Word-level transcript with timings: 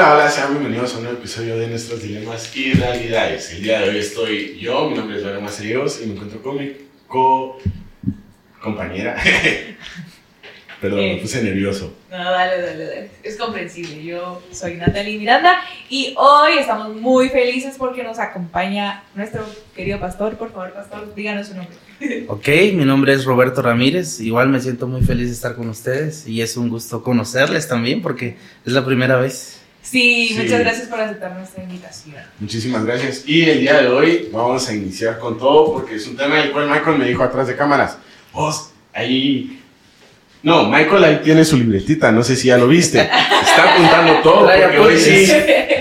Hola, 0.00 0.14
hola, 0.14 0.30
sean 0.30 0.52
bienvenidos 0.52 0.94
a 0.94 0.96
un 0.96 1.02
nuevo 1.02 1.18
episodio 1.18 1.58
de 1.58 1.66
Nuestros 1.66 2.02
Dilemas 2.02 2.56
y 2.56 2.72
Realidades. 2.72 3.52
El 3.52 3.62
día 3.62 3.80
de 3.80 3.90
hoy 3.90 3.98
estoy 3.98 4.58
yo, 4.58 4.88
mi 4.88 4.96
nombre 4.96 5.18
es 5.18 5.22
Valeria 5.22 5.44
Maceríos 5.44 6.00
y 6.02 6.06
me 6.06 6.14
encuentro 6.14 6.40
con 6.40 6.56
mi 6.56 6.72
co 7.06 7.58
compañera. 8.62 9.14
Perdón, 10.80 11.00
me 11.00 11.16
puse 11.16 11.42
nervioso. 11.42 11.94
No, 12.10 12.16
dale, 12.16 12.62
dale, 12.62 12.86
dale. 12.86 13.10
Es 13.22 13.36
comprensible. 13.36 14.02
Yo 14.02 14.42
soy 14.50 14.76
Natalie 14.76 15.18
Miranda 15.18 15.60
y 15.90 16.14
hoy 16.16 16.52
estamos 16.58 16.96
muy 16.96 17.28
felices 17.28 17.74
porque 17.76 18.02
nos 18.02 18.18
acompaña 18.18 19.04
nuestro 19.14 19.44
querido 19.76 20.00
pastor. 20.00 20.38
Por 20.38 20.50
favor, 20.50 20.72
pastor, 20.72 21.14
díganos 21.14 21.48
su 21.48 21.56
nombre. 21.56 21.76
Ok, 22.28 22.48
mi 22.72 22.86
nombre 22.86 23.12
es 23.12 23.26
Roberto 23.26 23.60
Ramírez. 23.60 24.18
Igual 24.20 24.48
me 24.48 24.60
siento 24.60 24.86
muy 24.86 25.02
feliz 25.02 25.26
de 25.26 25.34
estar 25.34 25.54
con 25.56 25.68
ustedes 25.68 26.26
y 26.26 26.40
es 26.40 26.56
un 26.56 26.70
gusto 26.70 27.02
conocerles 27.02 27.68
también 27.68 28.00
porque 28.00 28.38
es 28.64 28.72
la 28.72 28.82
primera 28.82 29.16
vez. 29.16 29.59
Sí, 29.82 30.28
Sí. 30.28 30.34
muchas 30.42 30.60
gracias 30.60 30.88
por 30.88 31.00
aceptar 31.00 31.32
nuestra 31.32 31.62
invitación. 31.62 32.16
Muchísimas 32.38 32.84
gracias. 32.84 33.22
Y 33.26 33.48
el 33.48 33.60
día 33.60 33.80
de 33.80 33.88
hoy 33.88 34.28
vamos 34.32 34.68
a 34.68 34.74
iniciar 34.74 35.18
con 35.18 35.38
todo 35.38 35.72
porque 35.72 35.96
es 35.96 36.06
un 36.06 36.16
tema 36.16 36.36
del 36.36 36.52
cual 36.52 36.68
Michael 36.68 36.98
me 36.98 37.06
dijo 37.06 37.22
atrás 37.22 37.46
de 37.48 37.56
cámaras. 37.56 37.96
Vos, 38.32 38.70
ahí... 38.92 39.56
No, 40.42 40.64
Michael 40.70 41.04
ahí 41.04 41.20
tiene 41.22 41.44
su 41.44 41.58
libretita, 41.58 42.10
no 42.12 42.22
sé 42.22 42.34
si 42.34 42.48
ya 42.48 42.56
lo 42.56 42.66
viste. 42.66 42.98
Está 43.00 43.74
apuntando 43.74 44.14
todo 44.22 44.46
porque 44.46 44.78
hoy 44.78 44.96
sí, 44.98 45.30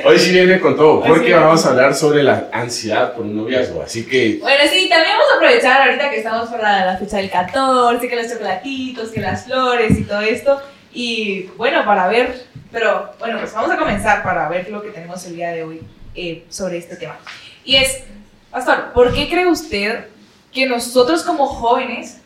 hoy 0.04 0.20
sí 0.20 0.32
viene 0.34 0.60
con 0.60 0.76
todo. 0.76 1.02
Porque 1.02 1.34
vamos 1.34 1.66
a 1.66 1.70
hablar 1.70 1.96
sobre 1.96 2.24
la 2.24 2.50
ansiedad 2.52 3.14
por 3.14 3.24
un 3.26 3.38
noviazgo. 3.38 3.82
Así 3.82 4.06
que 4.06 4.38
Bueno, 4.42 4.60
sí, 4.70 4.90
también 4.90 5.12
vamos 5.14 5.28
a 5.34 5.36
aprovechar 5.38 5.82
ahorita 5.88 6.10
que 6.10 6.18
estamos 6.18 6.50
por 6.50 6.62
la, 6.62 6.86
la 6.86 6.98
fecha 6.98 7.18
del 7.18 7.30
14, 7.30 8.10
que 8.10 8.16
los 8.18 8.30
chocolatitos, 8.30 9.10
que 9.12 9.22
las 9.22 9.46
flores 9.46 9.98
y 9.98 10.04
todo 10.04 10.20
esto. 10.22 10.62
Y 10.94 11.44
bueno, 11.58 11.86
para 11.86 12.08
ver, 12.08 12.46
pero 12.72 13.12
bueno, 13.20 13.40
pues 13.40 13.54
vamos 13.54 13.72
a 13.72 13.78
comenzar 13.78 14.24
para 14.24 14.50
ver 14.50 14.70
lo 14.70 14.82
que 14.82 14.90
tenemos 14.90 15.26
el 15.26 15.36
día 15.36 15.52
de 15.52 15.64
hoy 15.64 15.82
eh, 16.16 16.46
sobre 16.50 16.78
este 16.78 16.96
tema. 16.96 17.18
Y 17.64 17.76
es, 17.76 18.04
Pastor, 18.52 18.94
¿por 18.94 19.14
qué 19.14 19.30
cree 19.30 19.48
usted 19.48 20.08
que 20.52 20.66
nosotros 20.66 21.24
como 21.24 21.46
jóvenes 21.48 22.18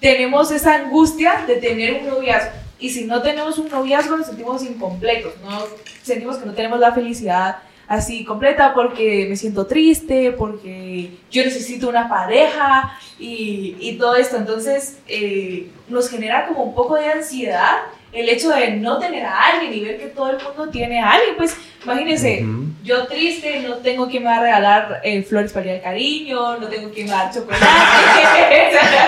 tenemos 0.00 0.50
esa 0.50 0.74
angustia 0.74 1.44
de 1.46 1.56
tener 1.56 1.94
un 1.94 2.06
noviazgo? 2.06 2.52
Y 2.78 2.90
si 2.90 3.04
no 3.04 3.22
tenemos 3.22 3.58
un 3.58 3.68
noviazgo 3.68 4.16
nos 4.16 4.26
sentimos 4.26 4.62
incompletos, 4.62 5.34
¿no? 5.42 5.64
sentimos 6.02 6.36
que 6.36 6.46
no 6.46 6.54
tenemos 6.54 6.78
la 6.78 6.92
felicidad 6.92 7.58
así 7.88 8.24
completa 8.24 8.74
porque 8.74 9.26
me 9.28 9.36
siento 9.36 9.66
triste, 9.66 10.32
porque 10.32 11.10
yo 11.30 11.44
necesito 11.44 11.88
una 11.88 12.08
pareja 12.08 12.98
y, 13.18 13.76
y 13.80 13.96
todo 13.98 14.16
esto. 14.16 14.36
Entonces 14.36 14.98
eh, 15.08 15.68
nos 15.88 16.08
genera 16.08 16.46
como 16.46 16.64
un 16.64 16.74
poco 16.74 16.96
de 16.96 17.06
ansiedad 17.06 17.76
el 18.12 18.28
hecho 18.28 18.50
de 18.50 18.70
no 18.72 18.98
tener 18.98 19.24
a 19.26 19.40
alguien 19.40 19.74
y 19.74 19.80
ver 19.80 19.98
que 19.98 20.06
todo 20.06 20.30
el 20.30 20.42
mundo 20.42 20.68
tiene 20.70 21.00
a 21.00 21.12
alguien. 21.12 21.36
Pues 21.36 21.56
imagínense, 21.84 22.44
yo 22.82 23.06
triste, 23.06 23.60
no 23.60 23.76
tengo 23.76 24.08
quien 24.08 24.22
me 24.22 24.30
va 24.30 24.36
a 24.36 24.42
regalar 24.42 25.00
eh, 25.04 25.22
flores 25.22 25.52
para 25.52 25.72
el 25.72 25.82
cariño, 25.82 26.56
no 26.56 26.66
tengo 26.68 26.90
quien 26.90 27.06
me 27.06 27.12
va 27.12 27.20
a 27.20 27.24
dar 27.24 27.34
chocolate. 27.34 27.64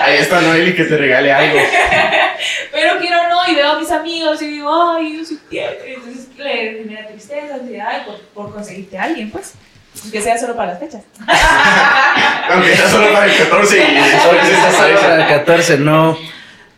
ahí 0.03 0.17
está 0.17 0.41
Noeli 0.41 0.75
que 0.75 0.83
te 0.83 0.97
regale 0.97 1.31
algo. 1.31 1.59
Pero 2.71 2.99
quiero 2.99 3.17
no, 3.29 3.51
y 3.51 3.55
veo 3.55 3.71
a 3.71 3.79
mis 3.79 3.91
amigos 3.91 4.41
y 4.41 4.47
digo, 4.47 4.71
ay, 4.71 5.17
yo 5.17 5.37
quiero. 5.49 5.73
Le 6.39 6.83
genera 6.83 7.07
tristeza, 7.07 7.55
ansiedad 7.55 8.05
por, 8.05 8.19
por 8.33 8.53
conseguirte 8.53 8.97
a 8.97 9.03
alguien, 9.03 9.29
pues. 9.29 9.53
Aunque 10.03 10.21
sea 10.21 10.37
solo 10.37 10.55
para 10.55 10.71
las 10.71 10.79
fechas. 10.79 11.03
Aunque 12.49 12.73
está 12.73 12.89
solo 12.89 13.11
para 13.11 13.25
el 13.25 13.37
14 13.37 13.77
y 13.77 13.95
que 13.95 14.71
solo 14.77 14.99
para 14.99 15.21
el 15.21 15.27
14, 15.27 15.77
no. 15.79 16.17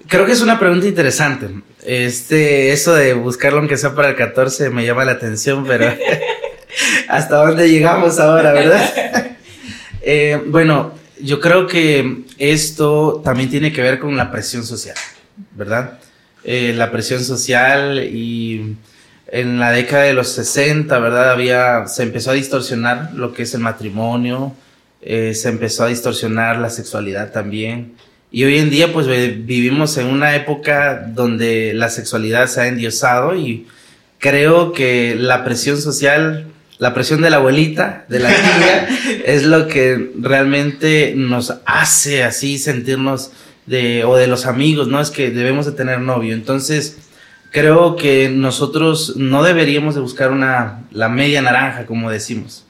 Creo 0.07 0.25
que 0.25 0.31
es 0.31 0.41
una 0.41 0.59
pregunta 0.59 0.87
interesante. 0.87 1.47
Este, 1.83 2.71
eso 2.71 2.93
de 2.93 3.13
buscarlo 3.13 3.59
aunque 3.59 3.77
sea 3.77 3.95
para 3.95 4.09
el 4.09 4.15
14 4.15 4.69
me 4.69 4.85
llama 4.85 5.05
la 5.05 5.13
atención, 5.13 5.65
pero 5.65 5.85
hasta 7.07 7.37
dónde 7.37 7.69
llegamos 7.69 8.19
ahora, 8.19 8.51
¿verdad? 8.53 9.27
Eh, 10.03 10.41
bueno, 10.47 10.93
yo 11.19 11.39
creo 11.39 11.67
que 11.67 12.23
esto 12.39 13.21
también 13.23 13.51
tiene 13.51 13.71
que 13.71 13.83
ver 13.83 13.99
con 13.99 14.17
la 14.17 14.31
presión 14.31 14.63
social, 14.63 14.95
¿verdad? 15.51 15.99
Eh, 16.43 16.73
la 16.75 16.91
presión 16.91 17.23
social 17.23 18.03
y 18.03 18.77
en 19.31 19.59
la 19.59 19.71
década 19.71 20.03
de 20.03 20.13
los 20.13 20.29
60, 20.29 20.99
¿verdad? 20.99 21.31
Había, 21.31 21.87
se 21.87 22.03
empezó 22.03 22.31
a 22.31 22.33
distorsionar 22.33 23.11
lo 23.15 23.33
que 23.33 23.43
es 23.43 23.53
el 23.53 23.61
matrimonio, 23.61 24.53
eh, 25.01 25.33
se 25.33 25.49
empezó 25.49 25.85
a 25.85 25.87
distorsionar 25.87 26.57
la 26.59 26.69
sexualidad 26.69 27.31
también. 27.31 27.93
Y 28.29 28.43
hoy 28.43 28.57
en 28.59 28.69
día 28.69 28.91
pues 28.93 29.07
ve- 29.07 29.29
vivimos 29.37 29.97
en 29.97 30.07
una 30.07 30.35
época 30.35 31.05
donde 31.07 31.73
la 31.73 31.89
sexualidad 31.89 32.47
se 32.47 32.61
ha 32.61 32.67
endiosado 32.67 33.35
y 33.35 33.67
creo 34.19 34.73
que 34.73 35.15
la 35.17 35.43
presión 35.43 35.81
social, 35.81 36.45
la 36.77 36.93
presión 36.93 37.21
de 37.21 37.29
la 37.29 37.37
abuelita, 37.37 38.05
de 38.09 38.19
la 38.19 38.29
tía, 38.29 38.87
es 39.25 39.43
lo 39.45 39.67
que 39.67 40.11
realmente 40.19 41.13
nos 41.15 41.53
hace 41.65 42.23
así 42.23 42.57
sentirnos 42.57 43.31
de, 43.65 44.03
o 44.03 44.15
de 44.17 44.27
los 44.27 44.45
amigos, 44.45 44.87
¿no? 44.87 44.99
Es 45.01 45.09
que 45.09 45.29
debemos 45.31 45.65
de 45.65 45.71
tener 45.73 45.99
novio. 46.01 46.33
Entonces, 46.33 46.97
creo 47.51 47.97
que 47.97 48.29
nosotros 48.29 49.17
no 49.17 49.43
deberíamos 49.43 49.93
de 49.93 50.01
buscar 50.01 50.31
una, 50.31 50.83
la 50.91 51.09
media 51.09 51.41
naranja, 51.41 51.85
como 51.85 52.09
decimos, 52.09 52.65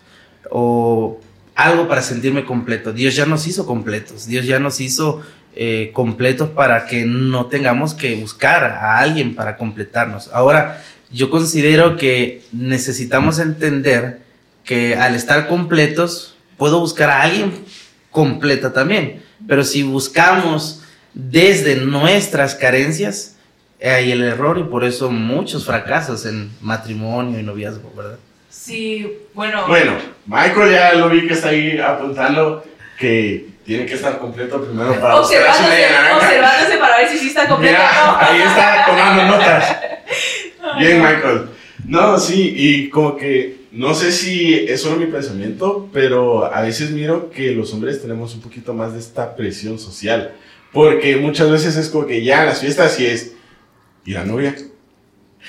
o 0.50 1.19
algo 1.56 1.88
para 1.88 2.02
sentirme 2.02 2.46
completo. 2.46 2.91
Dios 2.91 3.16
ya 3.16 3.25
nos 3.25 3.47
hizo 3.47 3.66
completos, 3.66 4.25
Dios 4.28 4.46
ya 4.46 4.59
nos 4.59 4.81
hizo 4.81 5.22
eh, 5.56 5.91
completos 5.94 6.50
para 6.50 6.88
que 6.88 7.06
no 7.06 7.46
tengamos 7.46 7.94
que 7.94 8.16
buscar 8.16 8.64
a 8.64 8.97
alguien 8.97 9.36
para 9.36 9.56
completarnos. 9.56 10.30
Ahora, 10.34 10.84
yo 11.12 11.30
considero 11.30 11.96
que 11.96 12.41
necesitamos 12.52 13.38
entender 13.38 14.22
que 14.64 14.96
al 14.96 15.16
estar 15.16 15.47
completos, 15.47 16.36
puedo 16.58 16.80
buscar 16.80 17.09
a 17.09 17.22
alguien 17.22 17.53
completa 18.09 18.74
también, 18.74 19.22
pero 19.47 19.64
si 19.64 19.84
buscamos 19.84 20.81
desde 21.14 21.75
nuestras 21.75 22.56
carencias, 22.56 23.31
hay 23.84 24.12
el 24.12 24.24
error 24.24 24.58
y 24.59 24.64
por 24.64 24.84
eso 24.84 25.09
muchos 25.09 25.66
fracasos 25.66 26.25
en 26.25 26.52
matrimonio 26.62 27.40
y 27.40 27.44
noviazgo, 27.44 27.92
¿verdad? 27.96 28.18
Sí, 28.50 29.19
bueno. 29.34 29.66
Bueno, 29.68 29.94
Michael 30.25 30.72
ya 30.72 30.94
lo 30.94 31.09
vi 31.09 31.28
que 31.28 31.34
está 31.34 31.50
ahí 31.50 31.80
apuntando 31.80 32.64
que 33.00 33.47
tiene 33.66 33.86
que 33.86 33.94
estar 33.94 34.18
completo 34.20 34.62
primero 34.64 35.00
para 35.00 35.20
observándose, 35.20 35.88
observándose 36.16 36.78
para 36.78 36.97
ver 36.97 37.09
si 37.09 37.18
sí 37.18 37.28
está 37.30 37.47
completo 37.47 37.78
Mira, 37.78 37.91
no. 38.06 38.18
ahí 38.18 38.41
está 38.41 38.86
tomando 38.86 39.25
notas. 39.25 39.78
Bien, 40.78 41.00
Michael. 41.00 41.50
No, 41.86 42.18
sí, 42.20 42.53
y 42.56 42.90
como 42.90 43.18
que 43.18 43.62
no 43.72 43.94
sé 43.94 44.12
si 44.12 44.53
es 44.68 44.81
solo 44.81 44.97
mi 44.97 45.06
pensamiento, 45.06 45.90
pero 45.94 46.53
a 46.53 46.62
veces 46.62 46.91
miro 46.91 47.31
que 47.31 47.52
los 47.52 47.74
hombres 47.74 48.02
tenemos 48.02 48.36
un 48.36 48.41
poquito 48.41 48.74
más 48.74 48.94
de 48.94 49.00
esta 49.00 49.36
presión 49.36 49.80
social. 49.80 50.34
Porque 50.74 51.18
muchas 51.18 51.50
veces 51.50 51.75
es 51.78 51.90
como 51.90 52.06
que 52.06 52.24
ya 52.24 52.41
en 52.41 52.47
las 52.47 52.62
fiestas 52.62 52.94
sí 52.94 53.06
es. 53.06 53.34
¿Y 54.06 54.13
la 54.13 54.23
novia? 54.25 54.56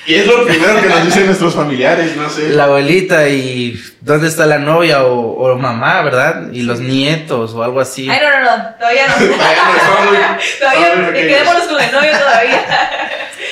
Y 0.06 0.14
es 0.14 0.26
lo 0.26 0.44
primero 0.44 0.80
que 0.80 0.88
nos 0.88 1.04
dicen 1.04 1.26
nuestros 1.26 1.54
familiares, 1.54 2.16
no 2.16 2.28
sé. 2.28 2.50
La 2.50 2.64
abuelita 2.64 3.28
y 3.28 3.80
dónde 4.00 4.26
está 4.26 4.46
la 4.46 4.58
novia 4.58 5.04
o, 5.04 5.36
o 5.36 5.56
mamá, 5.56 6.02
¿verdad? 6.02 6.50
Y 6.52 6.62
los 6.62 6.80
nietos 6.80 7.54
o 7.54 7.62
algo 7.62 7.80
así. 7.80 8.08
Ay, 8.10 8.18
no, 8.20 8.30
no, 8.30 8.56
no, 8.56 8.74
todavía 8.74 9.06
no. 9.06 9.14
Todavía 10.58 10.96
no, 10.96 11.12
quedémonos 11.12 11.62
con 11.64 11.80
el 11.80 11.92
novio 11.92 12.10
todavía. 12.18 12.64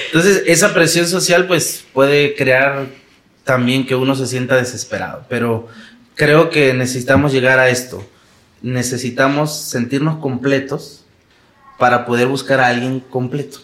Entonces, 0.06 0.42
esa 0.46 0.74
presión 0.74 1.06
social 1.06 1.46
pues 1.46 1.84
puede 1.92 2.34
crear 2.34 2.86
también 3.44 3.86
que 3.86 3.94
uno 3.94 4.16
se 4.16 4.26
sienta 4.26 4.56
desesperado, 4.56 5.24
pero 5.28 5.68
creo 6.16 6.50
que 6.50 6.74
necesitamos 6.74 7.32
llegar 7.32 7.60
a 7.60 7.68
esto. 7.68 8.04
Necesitamos 8.60 9.56
sentirnos 9.56 10.18
completos 10.18 11.04
para 11.78 12.04
poder 12.06 12.26
buscar 12.26 12.60
a 12.60 12.66
alguien 12.66 12.98
completo. 12.98 13.60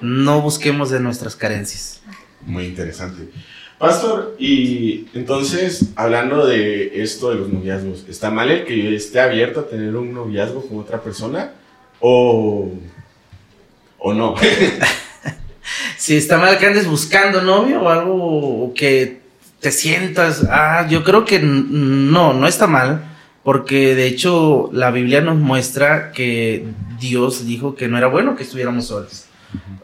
No 0.00 0.40
busquemos 0.40 0.90
de 0.90 1.00
nuestras 1.00 1.36
carencias. 1.36 2.00
Muy 2.44 2.64
interesante. 2.64 3.28
Pastor, 3.78 4.36
y 4.38 5.06
entonces, 5.14 5.86
hablando 5.96 6.46
de 6.46 7.02
esto 7.02 7.30
de 7.30 7.36
los 7.36 7.48
noviazgos, 7.48 8.04
¿está 8.08 8.30
mal 8.30 8.50
el 8.50 8.64
que 8.64 8.80
yo 8.80 8.90
esté 8.90 9.20
abierto 9.20 9.60
a 9.60 9.68
tener 9.68 9.96
un 9.96 10.12
noviazgo 10.12 10.66
con 10.66 10.78
otra 10.78 11.02
persona? 11.02 11.52
¿O, 12.00 12.70
o 13.98 14.14
no? 14.14 14.34
Si 15.96 16.16
está 16.16 16.36
mal 16.36 16.58
que 16.58 16.66
andes 16.66 16.88
buscando 16.88 17.42
novio 17.42 17.82
o 17.82 17.88
algo 17.88 18.64
o 18.64 18.74
que 18.74 19.20
te 19.60 19.70
sientas, 19.70 20.44
ah, 20.50 20.86
yo 20.90 21.04
creo 21.04 21.24
que 21.24 21.38
no, 21.38 22.32
no 22.32 22.48
está 22.48 22.66
mal, 22.66 23.04
porque 23.44 23.94
de 23.94 24.08
hecho 24.08 24.68
la 24.72 24.90
Biblia 24.90 25.20
nos 25.20 25.36
muestra 25.36 26.10
que 26.10 26.66
Dios 26.98 27.46
dijo 27.46 27.76
que 27.76 27.86
no 27.86 27.98
era 27.98 28.08
bueno 28.08 28.34
que 28.34 28.42
estuviéramos 28.42 28.86
solos. 28.86 29.26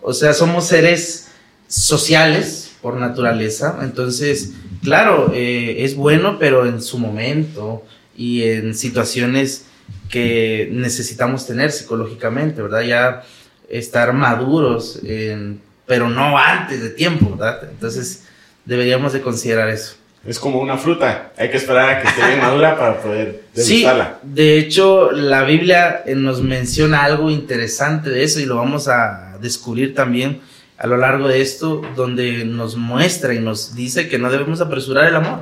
O 0.03 0.13
sea, 0.13 0.33
somos 0.33 0.67
seres 0.67 1.29
sociales 1.69 2.73
por 2.83 2.95
naturaleza, 2.97 3.79
entonces, 3.83 4.53
claro, 4.83 5.33
eh, 5.35 5.85
es 5.85 5.97
bueno, 5.97 6.39
pero 6.39 6.65
en 6.67 6.81
su 6.81 6.99
momento 6.99 7.83
y 8.17 8.45
en 8.45 8.75
situaciones 8.75 9.65
que 10.09 10.69
necesitamos 10.73 11.47
tener 11.47 11.73
psicológicamente, 11.73 12.63
¿verdad? 12.63 12.83
Ya 12.83 13.23
estar 13.69 14.13
maduros, 14.13 15.01
en- 15.05 15.61
pero 15.87 16.09
no 16.09 16.39
antes 16.39 16.83
de 16.83 16.91
tiempo, 16.91 17.31
¿verdad? 17.37 17.69
Entonces, 17.71 18.25
deberíamos 18.65 19.13
de 19.13 19.21
considerar 19.21 19.69
eso. 19.71 19.95
Es 20.27 20.39
como 20.39 20.61
una 20.61 20.77
fruta, 20.77 21.33
hay 21.39 21.51
que 21.51 21.57
esperar 21.57 21.91
a 21.91 22.03
que 22.03 22.09
esté 22.09 22.27
bien 22.27 22.41
madura 22.41 22.77
para 22.79 23.01
poder 23.01 23.43
Sí, 23.55 23.79
degustarla. 23.79 24.19
de 24.23 24.59
hecho, 24.59 25.11
la 25.13 25.45
Biblia 25.45 26.03
nos 26.17 26.43
menciona 26.43 27.05
algo 27.05 27.31
interesante 27.31 28.11
de 28.11 28.25
eso 28.25 28.41
y 28.41 28.45
lo 28.47 28.57
vamos 28.57 28.89
a 28.89 29.28
descubrir 29.41 29.95
también 29.95 30.41
a 30.79 30.87
lo 30.87 30.97
largo 30.97 31.27
de 31.29 31.41
esto, 31.41 31.83
donde 31.97 32.45
nos 32.45 32.77
muestra 32.77 33.35
y 33.35 33.41
nos 33.41 33.75
dice 33.75 34.09
que 34.09 34.19
no 34.19 34.31
debemos 34.31 34.61
apresurar 34.61 35.07
el 35.07 35.17
amor. 35.17 35.41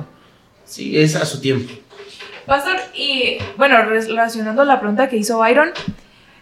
Sí, 0.65 0.97
es 0.97 1.15
a 1.15 1.25
su 1.25 1.39
tiempo. 1.39 1.71
Pastor, 2.45 2.77
y 2.95 3.37
bueno, 3.57 3.77
relacionando 3.83 4.63
la 4.65 4.79
pregunta 4.79 5.09
que 5.09 5.17
hizo 5.17 5.37
Byron, 5.37 5.69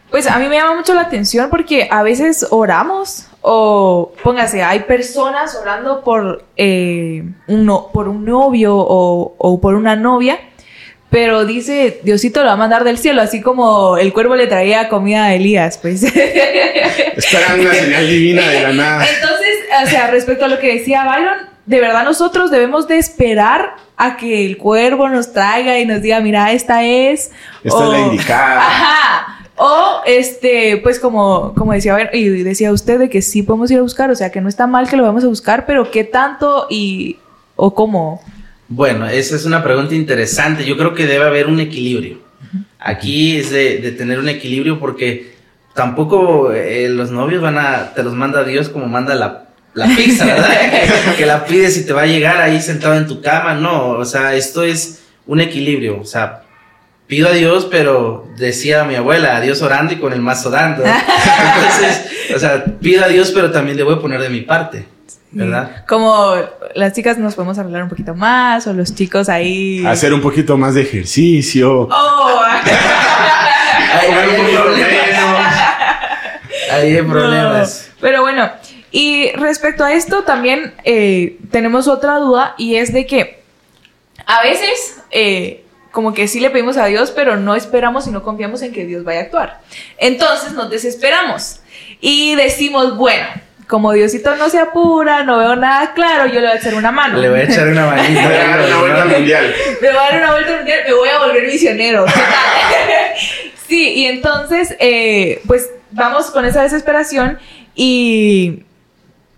pues 0.09 0.27
a 0.27 0.37
mí 0.39 0.47
me 0.47 0.55
llama 0.55 0.75
mucho 0.75 0.93
la 0.93 1.01
atención 1.01 1.49
porque 1.49 1.87
a 1.91 2.03
veces 2.03 2.47
oramos 2.51 3.27
o 3.41 4.13
póngase, 4.23 4.63
hay 4.63 4.81
personas 4.81 5.55
orando 5.55 6.03
por, 6.03 6.45
eh, 6.55 7.23
un, 7.47 7.89
por 7.91 8.07
un 8.07 8.23
novio 8.23 8.75
o, 8.77 9.35
o 9.37 9.59
por 9.59 9.75
una 9.75 9.95
novia, 9.95 10.39
pero 11.09 11.45
dice, 11.45 12.01
Diosito 12.03 12.41
lo 12.41 12.47
va 12.47 12.53
a 12.53 12.57
mandar 12.57 12.83
del 12.83 12.97
cielo, 12.97 13.21
así 13.21 13.41
como 13.41 13.97
el 13.97 14.11
cuervo 14.11 14.35
le 14.35 14.47
traía 14.47 14.89
comida 14.89 15.25
a 15.25 15.35
Elías, 15.35 15.77
pues. 15.77 16.03
Esperan 17.15 17.59
una 17.59 17.73
señal 17.73 18.07
divina 18.07 18.47
de 18.49 18.61
la 18.61 18.73
nada. 18.73 19.05
Entonces, 19.05 19.55
o 19.83 19.87
sea, 19.87 20.07
respecto 20.11 20.45
a 20.45 20.47
lo 20.47 20.59
que 20.59 20.73
decía 20.73 21.05
Byron, 21.05 21.49
de 21.65 21.79
verdad 21.79 22.03
nosotros 22.03 22.51
debemos 22.51 22.87
de 22.87 22.97
esperar 22.97 23.75
a 23.97 24.17
que 24.17 24.45
el 24.45 24.57
cuervo 24.57 25.09
nos 25.09 25.31
traiga 25.31 25.79
y 25.79 25.85
nos 25.85 26.01
diga, 26.01 26.19
mira, 26.19 26.51
esta 26.51 26.83
es. 26.83 27.31
Esta 27.63 27.83
es 27.83 27.89
la 27.89 27.99
indicada. 27.99 28.59
Ajá. 28.59 29.35
O, 29.57 30.01
este, 30.05 30.77
pues 30.83 30.99
como, 30.99 31.53
como 31.55 31.71
decía, 31.71 32.09
y 32.11 32.27
decía 32.43 32.73
usted 32.73 32.99
de 32.99 33.09
que 33.09 33.21
sí 33.21 33.41
podemos 33.41 33.71
ir 33.71 33.79
a 33.79 33.83
buscar, 33.83 34.11
o 34.11 34.15
sea, 34.15 34.29
que 34.29 34.41
no 34.41 34.49
está 34.49 34.67
mal 34.67 34.89
que 34.89 34.97
lo 34.97 35.03
vamos 35.03 35.23
a 35.23 35.27
buscar, 35.27 35.65
pero 35.65 35.91
qué 35.91 36.03
tanto 36.03 36.67
y, 36.69 37.19
o 37.55 37.73
cómo. 37.73 38.21
Bueno, 38.67 39.07
esa 39.07 39.35
es 39.35 39.45
una 39.45 39.63
pregunta 39.63 39.95
interesante. 39.95 40.65
Yo 40.65 40.77
creo 40.77 40.93
que 40.93 41.05
debe 41.05 41.25
haber 41.25 41.47
un 41.47 41.59
equilibrio. 41.59 42.19
Aquí 42.79 43.37
es 43.37 43.49
de, 43.49 43.77
de 43.79 43.91
tener 43.91 44.19
un 44.19 44.29
equilibrio 44.29 44.79
porque 44.79 45.35
tampoco 45.75 46.51
eh, 46.53 46.89
los 46.89 47.11
novios 47.11 47.41
van 47.41 47.57
a, 47.57 47.93
te 47.93 48.01
los 48.01 48.13
manda 48.13 48.43
Dios 48.43 48.69
como 48.69 48.87
manda 48.87 49.13
la, 49.13 49.45
la 49.75 49.87
pizza, 49.87 50.25
¿verdad? 50.33 50.49
que, 51.17 51.25
la 51.25 51.45
pides 51.45 51.77
y 51.77 51.85
te 51.85 51.93
va 51.93 52.03
a 52.03 52.07
llegar 52.07 52.41
ahí 52.41 52.59
sentado 52.61 52.95
en 52.95 53.05
tu 53.05 53.21
cama. 53.21 53.53
No, 53.53 53.91
o 53.91 54.05
sea, 54.05 54.33
esto 54.33 54.63
es 54.63 55.03
un 55.27 55.41
equilibrio. 55.41 55.99
O 55.99 56.05
sea, 56.05 56.43
pido 57.07 57.27
a 57.27 57.33
Dios, 57.33 57.67
pero 57.69 58.27
decía 58.37 58.83
mi 58.85 58.95
abuela, 58.95 59.35
a 59.35 59.41
Dios 59.41 59.61
orando 59.61 59.93
y 59.93 59.97
con 59.97 60.13
el 60.13 60.21
mazo 60.21 60.49
dando. 60.49 60.83
Entonces, 60.85 62.31
o 62.33 62.39
sea, 62.39 62.65
pido 62.81 63.03
a 63.03 63.07
Diy 63.07 63.21
pero 63.33 63.51
también 63.51 63.77
le 63.77 63.83
voy 63.83 63.95
a 63.95 63.99
poner 63.99 64.21
de 64.21 64.29
mi 64.29 64.41
parte, 64.41 64.85
¿verdad? 65.35 65.85
Como 65.85 66.33
las 66.75 66.93
chicas 66.93 67.17
nos 67.17 67.35
podemos 67.35 67.57
arreglar 67.57 67.83
un 67.83 67.89
poquito 67.89 68.15
más, 68.15 68.65
o 68.67 68.73
los 68.73 68.95
chicos 68.95 69.27
ahí. 69.27 69.85
Hacer 69.85 70.13
un 70.13 70.21
poquito 70.21 70.57
más 70.57 70.73
de 70.75 70.81
ejercicio. 70.81 71.89
Oh, 71.91 72.41
Ahí 73.93 74.11
hay 74.11 74.45
problemas. 74.55 75.55
Ahí 76.71 76.95
hay 76.95 77.01
problemas. 77.01 77.89
No, 77.89 77.95
Pero 78.01 78.21
bueno, 78.21 78.49
y 78.91 79.31
respecto 79.33 79.83
a 79.83 79.93
esto 79.93 80.23
también 80.23 80.73
eh, 80.85 81.37
tenemos 81.51 81.87
otra 81.87 82.15
duda 82.15 82.55
y 82.57 82.75
es 82.75 82.93
de 82.93 83.05
que 83.05 83.43
a 84.25 84.41
veces 84.41 85.01
eh, 85.11 85.65
como 85.91 86.13
que 86.13 86.29
sí 86.29 86.39
le 86.39 86.49
pedimos 86.49 86.77
a 86.77 86.85
Dios, 86.85 87.11
pero 87.11 87.35
no 87.35 87.55
esperamos 87.55 88.07
y 88.07 88.11
no 88.11 88.23
confiamos 88.23 88.61
en 88.61 88.71
que 88.71 88.85
Dios 88.85 89.03
vaya 89.03 89.19
a 89.19 89.23
actuar. 89.23 89.61
Entonces 89.97 90.53
nos 90.53 90.69
desesperamos 90.69 91.59
y 91.99 92.35
decimos, 92.35 92.97
bueno, 92.97 93.25
como 93.67 93.93
Diosito 93.93 94.35
no 94.35 94.49
se 94.49 94.59
apura, 94.59 95.23
no 95.23 95.37
veo 95.37 95.55
nada 95.55 95.93
claro, 95.93 96.27
yo 96.27 96.35
le 96.35 96.47
voy 96.47 96.49
a 96.49 96.55
echar 96.55 96.75
una 96.75 96.91
mano. 96.91 97.17
Le 97.17 97.29
voy 97.29 97.39
a 97.39 97.43
echar 97.49 97.67
una 97.67 97.87
manita. 97.87 98.27
Voy 98.27 98.35
a 98.35 98.47
dar 98.47 98.59
una 98.61 98.79
vuelta 98.79 99.01
al 99.01 99.09
mundial. 99.09 99.55
me 99.81 99.87
voy 99.87 99.97
a 99.97 100.01
dar 100.01 100.17
una 100.17 100.31
vuelta 100.31 100.51
al 100.51 100.57
mundial, 100.57 100.79
me 100.87 100.93
voy 100.93 101.09
a 101.09 101.19
volver 101.19 101.47
misionero. 101.47 102.05
sí, 103.67 103.93
y 103.95 104.05
entonces, 104.05 104.75
eh, 104.79 105.41
pues 105.47 105.71
vamos 105.91 106.31
con 106.31 106.45
esa 106.45 106.61
desesperación 106.61 107.39
y 107.73 108.63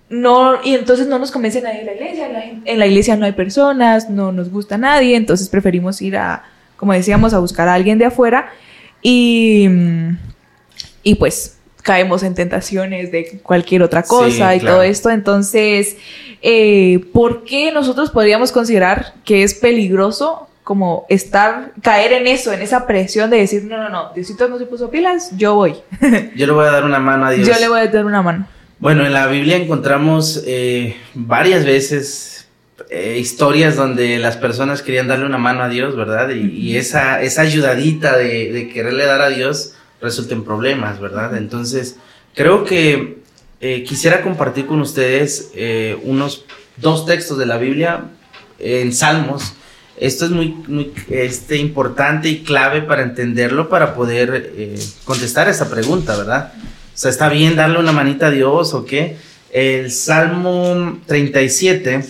no, 0.09 0.63
y 0.63 0.73
entonces 0.73 1.07
no 1.07 1.19
nos 1.19 1.31
convence 1.31 1.61
nadie 1.61 1.79
de 1.79 1.85
la 1.85 1.93
iglesia. 1.93 2.29
la 2.29 2.43
en 2.43 2.79
la 2.79 2.87
iglesia 2.87 3.15
no 3.15 3.25
hay 3.25 3.33
personas, 3.33 4.09
no 4.09 4.31
nos 4.31 4.49
gusta 4.49 4.77
nadie, 4.77 5.15
entonces 5.15 5.49
preferimos 5.49 6.01
ir 6.01 6.17
a, 6.17 6.43
como 6.75 6.93
decíamos, 6.93 7.33
a 7.33 7.39
buscar 7.39 7.67
a 7.67 7.73
alguien 7.73 7.97
de 7.97 8.05
afuera 8.05 8.49
y, 9.01 9.67
y 11.03 11.15
pues 11.15 11.56
caemos 11.87 12.21
en 12.23 12.35
tentaciones 12.35 13.13
de 13.13 13.39
cualquier 13.41 13.81
otra 13.81 14.03
cosa 14.03 14.51
Sí, 14.51 14.57
y 14.57 14.59
claro. 14.59 14.75
todo 14.75 14.83
esto. 14.83 15.09
Entonces, 15.09 15.95
eh, 16.41 16.99
¿por 17.13 17.45
qué 17.45 17.71
nosotros 17.71 18.11
podríamos 18.11 18.51
considerar 18.51 19.13
que 19.23 19.43
es 19.43 19.53
peligroso 19.53 20.49
como 20.65 21.05
estar, 21.07 21.71
caer 21.81 22.11
en 22.11 22.27
eso, 22.27 22.51
en 22.51 22.61
esa 22.61 22.85
presión 22.85 23.29
de 23.29 23.37
decir, 23.37 23.63
no, 23.63 23.77
no, 23.77 23.87
no, 23.87 24.11
Diosito 24.13 24.49
no 24.49 24.57
se 24.57 24.65
puso 24.65 24.91
pilas, 24.91 25.31
yo 25.37 25.55
voy. 25.55 25.75
Yo 26.35 26.45
le 26.45 26.51
voy 26.51 26.67
a 26.67 26.71
dar 26.71 26.83
una 26.83 26.99
mano 26.99 27.25
a 27.25 27.31
Dios. 27.31 27.47
Yo 27.47 27.53
le 27.57 27.69
voy 27.69 27.79
a 27.79 27.87
dar 27.87 28.05
una 28.05 28.21
mano. 28.21 28.45
Bueno, 28.79 29.05
en 29.05 29.13
la 29.13 29.27
Biblia 29.27 29.55
encontramos 29.55 30.43
eh, 30.45 30.97
varias 31.13 31.63
veces 31.65 32.49
eh, 32.89 33.15
historias 33.17 33.77
donde 33.77 34.19
las 34.19 34.35
personas 34.35 34.81
querían 34.81 35.07
darle 35.07 35.25
una 35.25 35.37
mano 35.37 35.63
a 35.63 35.69
Dios, 35.69 35.95
¿verdad? 35.95 36.31
Y, 36.31 36.49
y 36.49 36.75
esa, 36.75 37.21
esa 37.21 37.43
ayudadita 37.43 38.17
de, 38.17 38.51
de 38.51 38.67
quererle 38.67 39.05
dar 39.05 39.21
a 39.21 39.29
Dios 39.29 39.73
resulta 40.01 40.33
en 40.33 40.43
problemas, 40.43 40.99
¿verdad? 40.99 41.37
Entonces, 41.37 41.97
creo 42.35 42.63
que 42.63 43.17
eh, 43.59 43.83
quisiera 43.83 44.21
compartir 44.21 44.67
con 44.67 44.79
ustedes 44.81 45.51
eh, 45.55 45.97
unos 46.03 46.45
dos 46.77 47.05
textos 47.05 47.37
de 47.37 47.45
la 47.45 47.57
Biblia 47.57 48.05
en 48.59 48.93
Salmos. 48.93 49.53
Esto 49.99 50.25
es 50.25 50.31
muy, 50.31 50.49
muy 50.67 50.93
este, 51.09 51.57
importante 51.57 52.29
y 52.29 52.43
clave 52.43 52.83
para 52.83 53.01
entenderlo, 53.01 53.67
para 53.67 53.95
poder 53.95 54.53
eh, 54.55 54.79
contestar 55.05 55.49
esa 55.49 55.69
pregunta, 55.69 56.15
¿verdad? 56.15 56.53
O 56.55 56.97
sea, 56.97 57.09
¿está 57.09 57.29
bien 57.29 57.55
darle 57.55 57.79
una 57.79 57.91
manita 57.91 58.27
a 58.27 58.31
Dios 58.31 58.73
o 58.75 58.85
qué? 58.85 59.17
El 59.51 59.91
Salmo 59.91 60.99
37, 61.07 62.05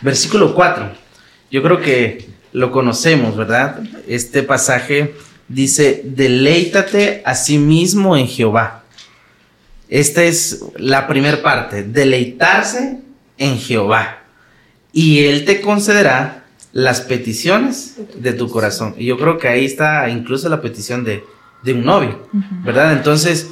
versículo 0.00 0.54
4. 0.54 0.92
Yo 1.50 1.62
creo 1.62 1.80
que 1.80 2.26
lo 2.54 2.70
conocemos, 2.70 3.36
¿verdad? 3.36 3.80
Este 4.06 4.44
pasaje 4.44 5.16
dice, 5.48 6.02
deleítate 6.04 7.20
a 7.26 7.34
sí 7.34 7.58
mismo 7.58 8.16
en 8.16 8.28
Jehová. 8.28 8.84
Esta 9.88 10.22
es 10.22 10.64
la 10.76 11.08
primera 11.08 11.42
parte, 11.42 11.82
deleitarse 11.82 13.00
en 13.38 13.58
Jehová. 13.58 14.20
Y 14.92 15.24
Él 15.24 15.44
te 15.44 15.60
concederá 15.60 16.44
las 16.72 17.00
peticiones 17.00 17.96
de 18.16 18.32
tu 18.32 18.48
corazón. 18.48 18.94
Y 18.96 19.06
yo 19.06 19.18
creo 19.18 19.36
que 19.36 19.48
ahí 19.48 19.64
está 19.64 20.08
incluso 20.08 20.48
la 20.48 20.62
petición 20.62 21.02
de, 21.04 21.24
de 21.64 21.72
un 21.74 21.84
novio, 21.84 22.28
¿verdad? 22.64 22.92
Entonces, 22.92 23.48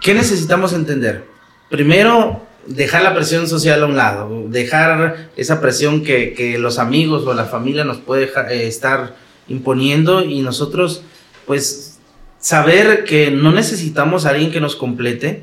¿qué 0.00 0.14
necesitamos 0.14 0.72
entender? 0.72 1.24
Primero, 1.68 2.45
dejar 2.66 3.02
la 3.02 3.14
presión 3.14 3.48
social 3.48 3.82
a 3.82 3.86
un 3.86 3.96
lado, 3.96 4.44
dejar 4.48 5.30
esa 5.36 5.60
presión 5.60 6.02
que, 6.02 6.34
que 6.34 6.58
los 6.58 6.78
amigos 6.78 7.26
o 7.26 7.34
la 7.34 7.44
familia 7.44 7.84
nos 7.84 7.98
puede 7.98 8.30
eh, 8.50 8.66
estar 8.66 9.16
imponiendo 9.48 10.24
y 10.24 10.40
nosotros, 10.40 11.02
pues, 11.46 11.98
saber 12.38 13.04
que 13.04 13.30
no 13.30 13.52
necesitamos 13.52 14.26
a 14.26 14.30
alguien 14.30 14.50
que 14.50 14.60
nos 14.60 14.76
complete 14.76 15.42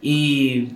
y 0.00 0.68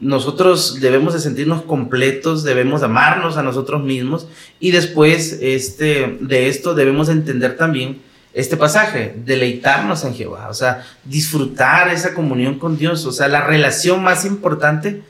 nosotros 0.00 0.80
debemos 0.80 1.14
de 1.14 1.20
sentirnos 1.20 1.62
completos, 1.62 2.42
debemos 2.42 2.82
amarnos 2.82 3.36
a 3.36 3.42
nosotros 3.42 3.84
mismos 3.84 4.26
y 4.58 4.72
después 4.72 5.38
este, 5.40 6.18
de 6.20 6.48
esto 6.48 6.74
debemos 6.74 7.08
entender 7.08 7.56
también 7.56 8.00
este 8.34 8.56
pasaje, 8.56 9.14
deleitarnos 9.24 10.04
en 10.04 10.14
Jehová, 10.14 10.48
o 10.48 10.54
sea, 10.54 10.84
disfrutar 11.04 11.88
esa 11.88 12.14
comunión 12.14 12.58
con 12.58 12.78
Dios, 12.78 13.04
o 13.04 13.12
sea, 13.12 13.28
la 13.28 13.42
relación 13.42 14.02
más 14.02 14.24
importante 14.24 15.02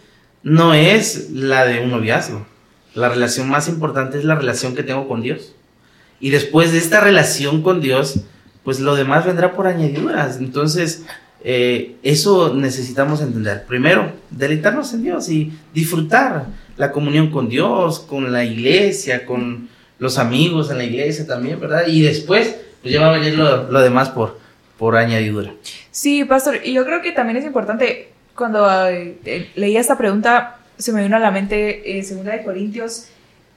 no 0.42 0.74
es 0.74 1.30
la 1.30 1.64
de 1.64 1.80
un 1.80 1.90
noviazgo, 1.90 2.46
la 2.94 3.08
relación 3.08 3.48
más 3.48 3.68
importante 3.68 4.18
es 4.18 4.24
la 4.24 4.34
relación 4.34 4.74
que 4.74 4.82
tengo 4.82 5.08
con 5.08 5.22
Dios. 5.22 5.54
Y 6.20 6.30
después 6.30 6.72
de 6.72 6.78
esta 6.78 7.00
relación 7.00 7.62
con 7.62 7.80
Dios, 7.80 8.20
pues 8.62 8.80
lo 8.80 8.94
demás 8.94 9.26
vendrá 9.26 9.54
por 9.54 9.66
añadiduras. 9.66 10.36
Entonces, 10.38 11.04
eh, 11.42 11.96
eso 12.02 12.54
necesitamos 12.54 13.20
entender. 13.20 13.64
Primero, 13.66 14.12
deleitarnos 14.30 14.92
en 14.94 15.02
Dios 15.02 15.28
y 15.28 15.52
disfrutar 15.74 16.46
la 16.76 16.92
comunión 16.92 17.30
con 17.30 17.48
Dios, 17.48 17.98
con 17.98 18.30
la 18.32 18.44
iglesia, 18.44 19.26
con 19.26 19.68
los 19.98 20.18
amigos 20.18 20.70
en 20.70 20.78
la 20.78 20.84
iglesia 20.84 21.26
también, 21.26 21.58
¿verdad? 21.58 21.86
Y 21.86 22.02
después, 22.02 22.56
pues 22.82 22.94
ya 22.94 23.06
a 23.06 23.12
venir 23.12 23.36
lo, 23.36 23.70
lo 23.70 23.80
demás 23.80 24.10
por, 24.10 24.38
por 24.78 24.96
añadidura. 24.96 25.54
Sí, 25.90 26.24
pastor, 26.24 26.60
y 26.64 26.72
yo 26.72 26.84
creo 26.84 27.02
que 27.02 27.12
también 27.12 27.36
es 27.36 27.44
importante, 27.44 28.11
cuando 28.36 28.66
eh, 28.88 29.50
leía 29.54 29.80
esta 29.80 29.98
pregunta, 29.98 30.58
se 30.78 30.92
me 30.92 31.02
vino 31.02 31.16
a 31.16 31.20
la 31.20 31.30
mente 31.30 31.98
eh, 31.98 32.02
Segunda 32.02 32.32
de 32.32 32.42
Corintios 32.42 33.06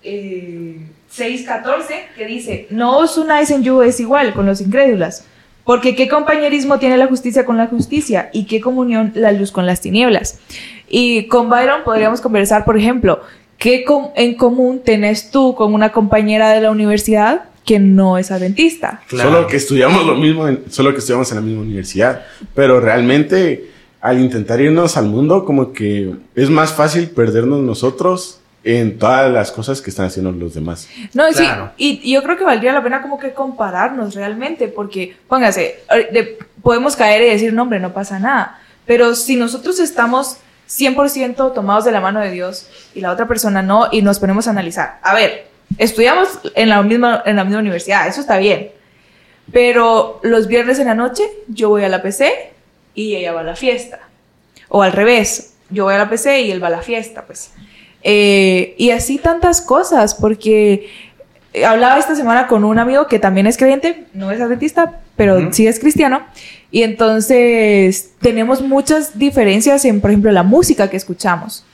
eh, 0.04 0.78
6.14, 1.16 2.16
que 2.16 2.26
dice, 2.26 2.68
no 2.70 2.98
os 3.00 3.18
unáis 3.18 3.50
en 3.52 3.64
yugo 3.64 3.84
es 3.84 4.00
igual 4.00 4.34
con 4.34 4.46
los 4.46 4.62
incrédulas, 4.62 5.26
Porque 5.64 5.96
qué 5.96 6.08
compañerismo 6.08 6.78
tiene 6.78 6.98
la 6.98 7.08
justicia 7.08 7.46
con 7.46 7.58
la 7.58 7.68
justicia 7.68 8.30
y 8.32 8.46
qué 8.46 8.62
comunión 8.62 9.12
la 9.16 9.32
luz 9.32 9.52
con 9.52 9.66
las 9.66 9.82
tinieblas. 9.82 10.40
Y 10.88 11.28
con 11.28 11.50
Byron 11.50 11.84
podríamos 11.84 12.22
conversar, 12.22 12.66
por 12.66 12.78
ejemplo, 12.78 13.22
¿qué 13.58 13.84
en 14.16 14.36
común 14.36 14.82
tenés 14.84 15.32
tú 15.32 15.56
con 15.56 15.74
una 15.74 15.92
compañera 15.92 16.52
de 16.52 16.62
la 16.62 16.70
universidad 16.70 17.46
que 17.66 17.80
no 17.80 18.20
es 18.20 18.30
adventista? 18.30 19.02
Solo 19.10 19.48
que 19.48 19.58
estudiamos 19.58 20.06
lo 20.06 20.16
mismo, 20.16 20.48
solo 20.70 20.92
que 20.92 21.00
estudiamos 21.00 21.32
en 21.32 21.38
la 21.38 21.42
misma 21.42 21.64
universidad, 21.64 22.26
pero 22.54 22.80
realmente 22.80 23.72
al 24.06 24.20
intentar 24.20 24.62
irnos 24.62 24.98
al 24.98 25.08
mundo, 25.08 25.46
como 25.46 25.74
que 25.74 26.14
es 26.36 26.52
más 26.52 26.72
fácil 26.72 27.10
perdernos 27.10 27.62
nosotros 27.62 28.40
en 28.64 29.00
todas 29.00 29.32
las 29.32 29.52
cosas 29.52 29.82
que 29.82 29.90
están 29.90 30.06
haciendo 30.06 30.32
los 30.32 30.54
demás. 30.54 30.88
No, 31.16 31.24
sí, 31.34 31.44
y, 31.78 32.14
yo 32.14 32.22
creo 32.22 32.38
que 32.38 32.44
valdría 32.44 32.72
la 32.72 32.84
pena 32.84 33.02
como 33.02 33.18
que 33.18 33.34
compararnos 33.34 34.14
realmente, 34.14 34.68
porque, 34.68 35.18
póngase, 35.28 35.80
podemos 36.62 36.96
caer 36.96 37.24
y 37.24 37.32
decir, 37.32 37.52
no, 37.52 37.64
hombre, 37.64 37.80
no 37.80 37.94
pasa 37.94 38.20
nada, 38.20 38.60
pero 38.86 39.16
si 39.16 39.38
nosotros 39.38 39.80
estamos 39.80 40.38
100% 40.70 41.56
tomados 41.56 41.84
de 41.84 41.92
la 41.92 42.00
mano 42.00 42.20
de 42.20 42.30
Dios 42.30 42.68
y 42.94 43.02
la 43.02 43.12
otra 43.12 43.28
persona 43.28 43.64
no, 43.64 43.88
y 43.92 44.04
nos 44.04 44.20
ponemos 44.20 44.46
a 44.46 44.52
analizar, 44.52 45.00
a 45.02 45.16
ver, 45.16 45.48
estudiamos 45.80 46.28
en 46.54 46.70
la 46.70 46.84
misma, 46.84 47.24
en 47.26 47.38
la 47.38 47.44
misma 47.44 47.60
universidad, 47.60 48.08
eso 48.08 48.22
está 48.22 48.38
bien, 48.38 48.70
pero 49.52 50.20
los 50.22 50.46
viernes 50.46 50.78
en 50.78 50.86
la 50.86 50.94
noche 50.94 51.24
yo 51.48 51.70
voy 51.70 51.84
a 51.84 51.90
la 51.90 52.04
PC 52.04 52.54
y 52.96 53.16
ella 53.16 53.34
va 53.34 53.42
a 53.42 53.44
la 53.44 53.56
fiesta, 53.56 54.00
o 54.70 54.82
al 54.82 54.94
revés, 54.94 55.54
yo 55.70 55.84
voy 55.84 55.94
a 55.94 55.98
la 55.98 56.10
PC 56.10 56.42
y 56.42 56.52
él 56.52 56.64
va 56.64 56.68
a 56.68 56.72
la 56.72 56.82
fiesta, 56.82 57.26
pues. 57.26 57.52
Eh, 58.04 58.76
y 58.78 58.92
así 58.92 59.18
tantas 59.18 59.62
cosas, 59.62 60.16
porque 60.16 60.90
hablaba 61.66 61.98
esta 61.98 62.16
semana 62.16 62.48
con 62.48 62.64
un 62.64 62.80
amigo 62.80 63.08
que 63.08 63.20
también 63.20 63.48
es 63.48 63.58
creyente, 63.58 64.06
no 64.14 64.32
es 64.32 64.42
adventista, 64.42 65.00
pero 65.16 65.52
sí 65.54 65.68
es 65.68 65.80
cristiano. 65.80 66.24
Y 66.72 66.84
entonces 66.84 68.12
tenemos 68.20 68.62
muchas 68.62 69.18
diferencias 69.18 69.86
en, 69.86 70.02
por 70.02 70.10
ejemplo, 70.10 70.32
la 70.32 70.44
música 70.44 70.90
que 70.90 70.98
escuchamos. 70.98 71.66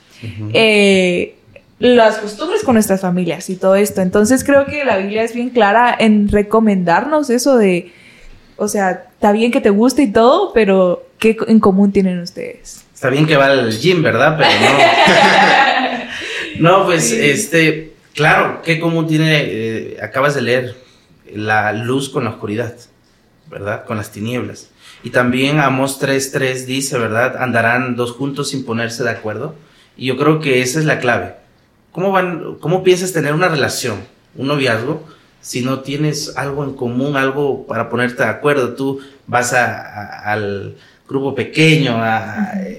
Eh, 0.52 1.34
las 1.80 2.18
costumbres 2.18 2.62
con 2.62 2.74
nuestras 2.74 3.00
familias 3.00 3.50
y 3.50 3.56
todo 3.56 3.74
esto. 3.74 4.02
Entonces 4.02 4.44
creo 4.44 4.66
que 4.66 4.84
la 4.84 4.98
Biblia 4.98 5.24
es 5.24 5.34
bien 5.34 5.50
clara 5.50 5.94
en 5.98 6.28
recomendarnos 6.28 7.28
eso 7.28 7.56
de, 7.56 7.90
o 8.56 8.68
sea, 8.68 9.06
está 9.12 9.32
bien 9.32 9.50
que 9.50 9.60
te 9.60 9.70
guste 9.70 10.02
y 10.02 10.12
todo, 10.12 10.52
pero 10.52 11.04
¿qué 11.22 11.36
en 11.46 11.60
común 11.60 11.92
tienen 11.92 12.18
ustedes? 12.18 12.84
Está 12.92 13.08
bien 13.08 13.26
que 13.26 13.36
va 13.36 13.46
al 13.46 13.78
gym, 13.78 14.02
¿verdad? 14.02 14.36
Pero 14.36 14.50
no. 14.60 16.02
No, 16.58 16.84
pues, 16.84 17.10
este, 17.12 17.94
claro, 18.14 18.60
qué 18.62 18.78
común 18.78 19.06
tiene, 19.06 19.40
eh, 19.42 19.98
acabas 20.02 20.34
de 20.34 20.42
leer, 20.42 20.76
la 21.34 21.72
luz 21.72 22.10
con 22.10 22.24
la 22.24 22.30
oscuridad, 22.30 22.74
¿verdad? 23.50 23.84
Con 23.84 23.96
las 23.96 24.12
tinieblas. 24.12 24.68
Y 25.02 25.10
también 25.10 25.60
Amos 25.60 26.00
3.3 26.00 26.66
dice, 26.66 26.98
¿verdad? 26.98 27.36
Andarán 27.42 27.96
dos 27.96 28.12
juntos 28.12 28.50
sin 28.50 28.66
ponerse 28.66 29.02
de 29.02 29.10
acuerdo. 29.10 29.54
Y 29.96 30.06
yo 30.06 30.18
creo 30.18 30.40
que 30.40 30.60
esa 30.60 30.78
es 30.78 30.84
la 30.84 30.98
clave. 30.98 31.36
¿Cómo, 31.90 32.12
van, 32.12 32.56
cómo 32.60 32.84
piensas 32.84 33.12
tener 33.12 33.32
una 33.32 33.48
relación, 33.48 34.04
un 34.36 34.48
noviazgo, 34.48 35.08
si 35.40 35.62
no 35.62 35.80
tienes 35.80 36.36
algo 36.36 36.64
en 36.64 36.74
común, 36.74 37.16
algo 37.16 37.66
para 37.66 37.88
ponerte 37.88 38.22
de 38.22 38.28
acuerdo? 38.28 38.74
Tú 38.74 39.00
vas 39.26 39.54
al 39.54 40.76
grupo 41.12 41.34
pequeño 41.34 42.02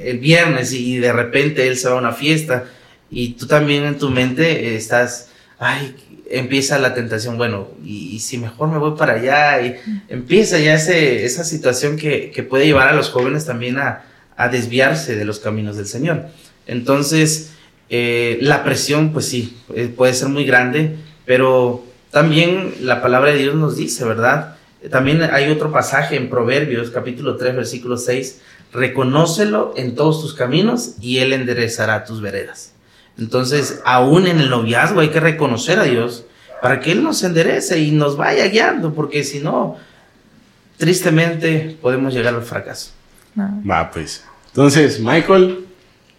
el 0.04 0.20
viernes 0.20 0.74
y 0.74 0.98
de 0.98 1.13
repente 1.13 1.68
él 1.68 1.78
se 1.78 1.88
va 1.88 1.96
a 1.96 2.00
una 2.00 2.12
fiesta 2.12 2.66
y 3.10 3.34
tú 3.34 3.46
también 3.46 3.86
en 3.86 3.98
tu 3.98 4.10
mente 4.10 4.75
estás, 4.75 5.30
ay, 5.60 5.96
empieza 6.30 6.80
la 6.80 6.96
tentación, 6.96 7.38
bueno, 7.38 7.70
y, 7.86 8.20
si 8.20 8.40
mejor 8.40 8.70
me 8.70 8.80
voy 8.80 8.98
para 8.98 9.13
allá, 9.13 9.62
y 9.62 9.75
empieza 10.10 10.58
ya 10.58 10.74
ese, 10.74 11.25
esa 11.25 11.44
situación 11.44 11.96
que, 11.96 12.32
que, 12.32 12.42
puede 12.42 12.66
llevar 12.66 12.90
a 12.90 12.94
los 12.94 13.10
jóvenes 13.10 13.46
también 13.46 13.78
a, 13.78 14.04
a, 14.36 14.50
desviarse 14.50 15.16
de 15.16 15.25
los 15.25 15.40
caminos 15.40 15.78
del 15.78 15.86
Señor. 15.86 16.25
Entonces, 16.66 17.52
eh, 17.90 18.40
la 18.42 18.63
presión, 18.63 19.13
pues 19.13 19.25
sí, 19.28 19.58
eh, 19.75 19.94
puede 19.96 20.16
ser 20.16 20.30
muy 20.30 20.46
grande, 20.46 20.96
pero 21.25 21.86
también 22.10 22.74
la 22.82 23.02
palabra 23.02 23.32
de 23.32 23.38
Dios 23.38 23.56
nos 23.56 23.78
dice, 23.78 24.04
¿verdad? 24.06 24.56
También 24.90 25.24
hay 25.24 25.50
otro 25.50 25.72
pasaje 25.72 26.18
en 26.18 26.30
Proverbios, 26.30 26.90
capítulo 26.90 27.38
3, 27.38 27.56
versículo 27.56 27.98
6, 27.98 28.42
reconócelo 28.74 29.74
en 29.78 29.96
todos 29.96 30.22
tus 30.22 30.34
caminos 30.34 30.96
y 31.00 31.20
Él 31.20 31.32
enderezará 31.32 32.04
tus 32.04 32.22
veredas. 32.22 32.74
Entonces, 33.18 33.82
aún 33.86 34.28
en 34.28 34.40
el 34.40 34.50
noviazgo 34.50 35.00
hay 35.00 35.10
que 35.10 35.20
reconocer 35.20 35.80
a 35.80 35.84
Dios 35.84 36.25
para 36.62 36.80
que 36.80 36.92
Él 36.92 37.04
nos 37.04 37.24
enderece 37.24 37.80
y 37.80 37.92
nos 37.92 38.18
vaya 38.18 38.48
guiando, 38.48 38.94
porque 38.94 39.24
si 39.24 39.40
no, 39.40 39.78
tristemente 40.78 41.78
podemos 41.82 42.13
llegar 42.13 42.34
al 42.34 42.42
fracaso. 42.42 42.92
Va, 43.38 43.90
pues. 43.90 44.25
Entonces, 44.48 45.00
Michael, 45.00 45.66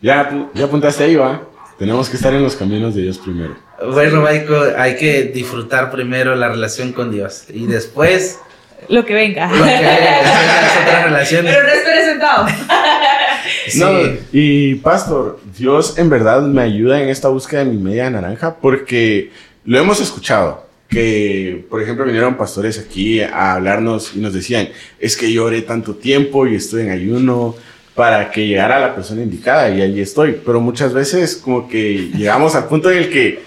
ya, 0.01 0.49
ya 0.55 0.65
apuntaste 0.65 1.05
ahí, 1.05 1.17
va. 1.17 1.43
Tenemos 1.79 2.09
que 2.09 2.17
estar 2.17 2.33
en 2.33 2.43
los 2.43 2.57
caminos 2.57 2.95
de 2.95 3.03
Dios 3.03 3.19
primero. 3.19 3.57
Bueno, 3.93 4.21
Michael, 4.23 4.75
hay 4.79 4.97
que 4.97 5.25
disfrutar 5.25 5.91
primero 5.91 6.35
la 6.35 6.49
relación 6.49 6.93
con 6.93 7.11
Dios 7.11 7.45
y 7.51 7.67
después... 7.67 8.39
Lo 8.89 9.05
que 9.05 9.15
venga. 9.15 9.47
Lo 9.47 9.65
que 9.65 9.71
venga, 9.71 11.05
relaciones. 11.05 11.55
Pero 11.55 11.67
no 11.67 11.73
esperes 11.73 12.05
sentado. 12.07 12.47
No, 13.77 13.91
y 14.33 14.77
pastor, 14.77 15.41
Dios 15.57 15.99
en 15.99 16.09
verdad 16.09 16.43
me 16.43 16.63
ayuda 16.63 17.03
en 17.03 17.09
esta 17.09 17.29
búsqueda 17.29 17.65
de 17.65 17.71
mi 17.71 17.77
media 17.77 18.09
naranja 18.09 18.57
porque 18.57 19.31
lo 19.65 19.79
hemos 19.79 20.01
escuchado. 20.01 20.65
Que, 20.89 21.65
por 21.69 21.83
ejemplo, 21.83 22.05
vinieron 22.05 22.37
pastores 22.37 22.79
aquí 22.79 23.21
a 23.21 23.55
hablarnos 23.55 24.13
y 24.15 24.21
nos 24.21 24.33
decían, 24.33 24.69
es 25.01 25.17
que 25.17 25.33
yo 25.33 25.45
oré 25.45 25.63
tanto 25.63 25.95
tiempo 25.95 26.47
y 26.47 26.55
estoy 26.55 26.83
en 26.83 26.91
ayuno 26.91 27.57
para 27.95 28.31
que 28.31 28.47
llegara 28.47 28.79
la 28.79 28.95
persona 28.95 29.23
indicada 29.23 29.71
y 29.71 29.83
allí 29.83 30.01
estoy. 30.01 30.41
Pero 30.45 30.61
muchas 30.61 30.93
veces 30.93 31.37
como 31.37 31.69
que 31.69 32.11
llegamos 32.15 32.55
al 32.55 32.67
punto 32.67 32.91
en 32.91 32.99
el 32.99 33.11
que 33.11 33.41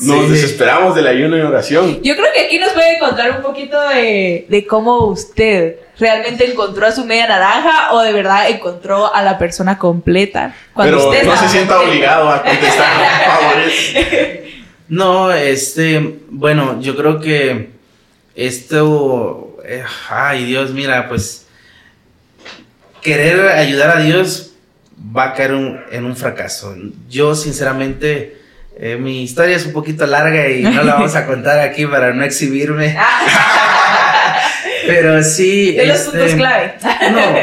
nos 0.00 0.30
desesperamos 0.30 0.94
del 0.94 1.06
ayuno 1.06 1.36
y 1.36 1.42
oración. 1.42 2.02
Yo 2.02 2.16
creo 2.16 2.28
que 2.34 2.46
aquí 2.46 2.58
nos 2.58 2.72
puede 2.72 2.98
contar 2.98 3.30
un 3.36 3.42
poquito 3.42 3.78
de, 3.88 4.46
de 4.48 4.66
cómo 4.66 5.06
usted 5.06 5.76
realmente 5.98 6.50
encontró 6.50 6.86
a 6.86 6.92
su 6.92 7.04
media 7.04 7.28
naranja 7.28 7.92
o 7.92 8.00
de 8.00 8.12
verdad 8.12 8.48
encontró 8.48 9.14
a 9.14 9.22
la 9.22 9.38
persona 9.38 9.78
completa. 9.78 10.54
Pero 10.76 11.12
no 11.24 11.36
se 11.36 11.48
sienta 11.48 11.80
obligado 11.80 12.28
a 12.30 12.42
contestar, 12.42 12.88
No, 14.88 15.32
este, 15.32 16.18
bueno, 16.28 16.80
yo 16.80 16.96
creo 16.96 17.20
que 17.20 17.70
esto, 18.34 19.58
eh, 19.64 19.84
ay 20.10 20.44
Dios, 20.44 20.70
mira, 20.70 21.08
pues 21.08 21.46
querer 23.00 23.48
ayudar 23.48 23.96
a 23.96 24.00
Dios 24.00 24.52
va 25.16 25.24
a 25.24 25.34
caer 25.34 25.86
en 25.90 26.04
un 26.04 26.16
fracaso. 26.16 26.74
Yo 27.10 27.34
sinceramente... 27.34 28.41
Eh, 28.84 28.96
mi 28.96 29.22
historia 29.22 29.54
es 29.54 29.64
un 29.64 29.72
poquito 29.72 30.04
larga 30.08 30.50
y 30.50 30.64
no 30.64 30.82
la 30.82 30.94
vamos 30.94 31.14
a 31.14 31.24
contar 31.28 31.60
aquí 31.60 31.86
para 31.86 32.12
no 32.12 32.24
exhibirme. 32.24 32.96
Pero 34.88 35.22
sí. 35.22 35.70
De 35.70 35.86
los 35.86 36.00
este, 36.00 36.18
puntos 36.18 36.34
clave. 36.34 36.74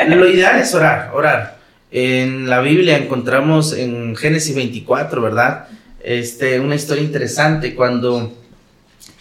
No, 0.10 0.16
lo 0.18 0.30
ideal 0.30 0.60
es 0.60 0.76
orar, 0.76 1.12
orar. 1.14 1.58
En 1.92 2.50
la 2.50 2.60
Biblia 2.60 2.98
encontramos 2.98 3.72
en 3.72 4.18
Génesis 4.18 4.54
24, 4.54 5.22
¿verdad? 5.22 5.68
Este, 6.04 6.60
una 6.60 6.76
historia 6.76 7.04
interesante 7.04 7.74
cuando 7.74 8.38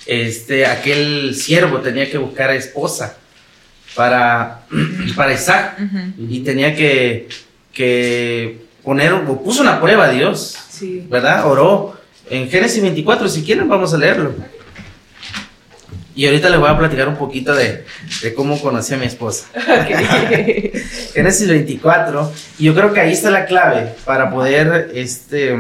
este, 0.05 0.67
aquel 0.67 1.37
siervo 1.37 1.79
tenía 1.79 2.11
que 2.11 2.19
buscar 2.19 2.51
a 2.51 2.57
esposa 2.57 3.17
para, 3.95 4.63
para 5.15 5.35
Isaac 5.35 5.79
y 6.19 6.41
tenía 6.41 6.75
que, 6.75 7.29
que 7.73 8.59
poner, 8.83 9.13
puso 9.45 9.63
una 9.63 9.81
prueba 9.81 10.07
a 10.07 10.11
Dios, 10.11 10.59
¿verdad? 11.09 11.47
Oró. 11.47 11.98
En 12.31 12.51
Génesis 12.51 12.83
24, 12.83 13.29
si 13.29 13.43
quieren, 13.43 13.69
vamos 13.69 13.95
a 13.95 13.99
leerlo. 13.99 14.35
Y 16.15 16.27
ahorita 16.27 16.51
les 16.51 16.59
voy 16.59 16.69
a 16.69 16.77
platicar 16.77 17.07
un 17.09 17.17
poquito 17.17 17.55
de, 17.55 17.85
cómo 18.35 18.61
conocí 18.61 18.93
a 18.93 18.97
mi 18.97 19.07
esposa. 19.07 19.47
Génesis 21.15 21.49
24. 21.49 22.33
Y 22.59 22.65
yo 22.65 22.75
creo 22.75 22.93
que 22.93 23.01
ahí 23.01 23.13
está 23.13 23.31
la 23.31 23.47
clave 23.47 23.95
para 24.05 24.29
poder 24.29 24.91
este, 24.95 25.57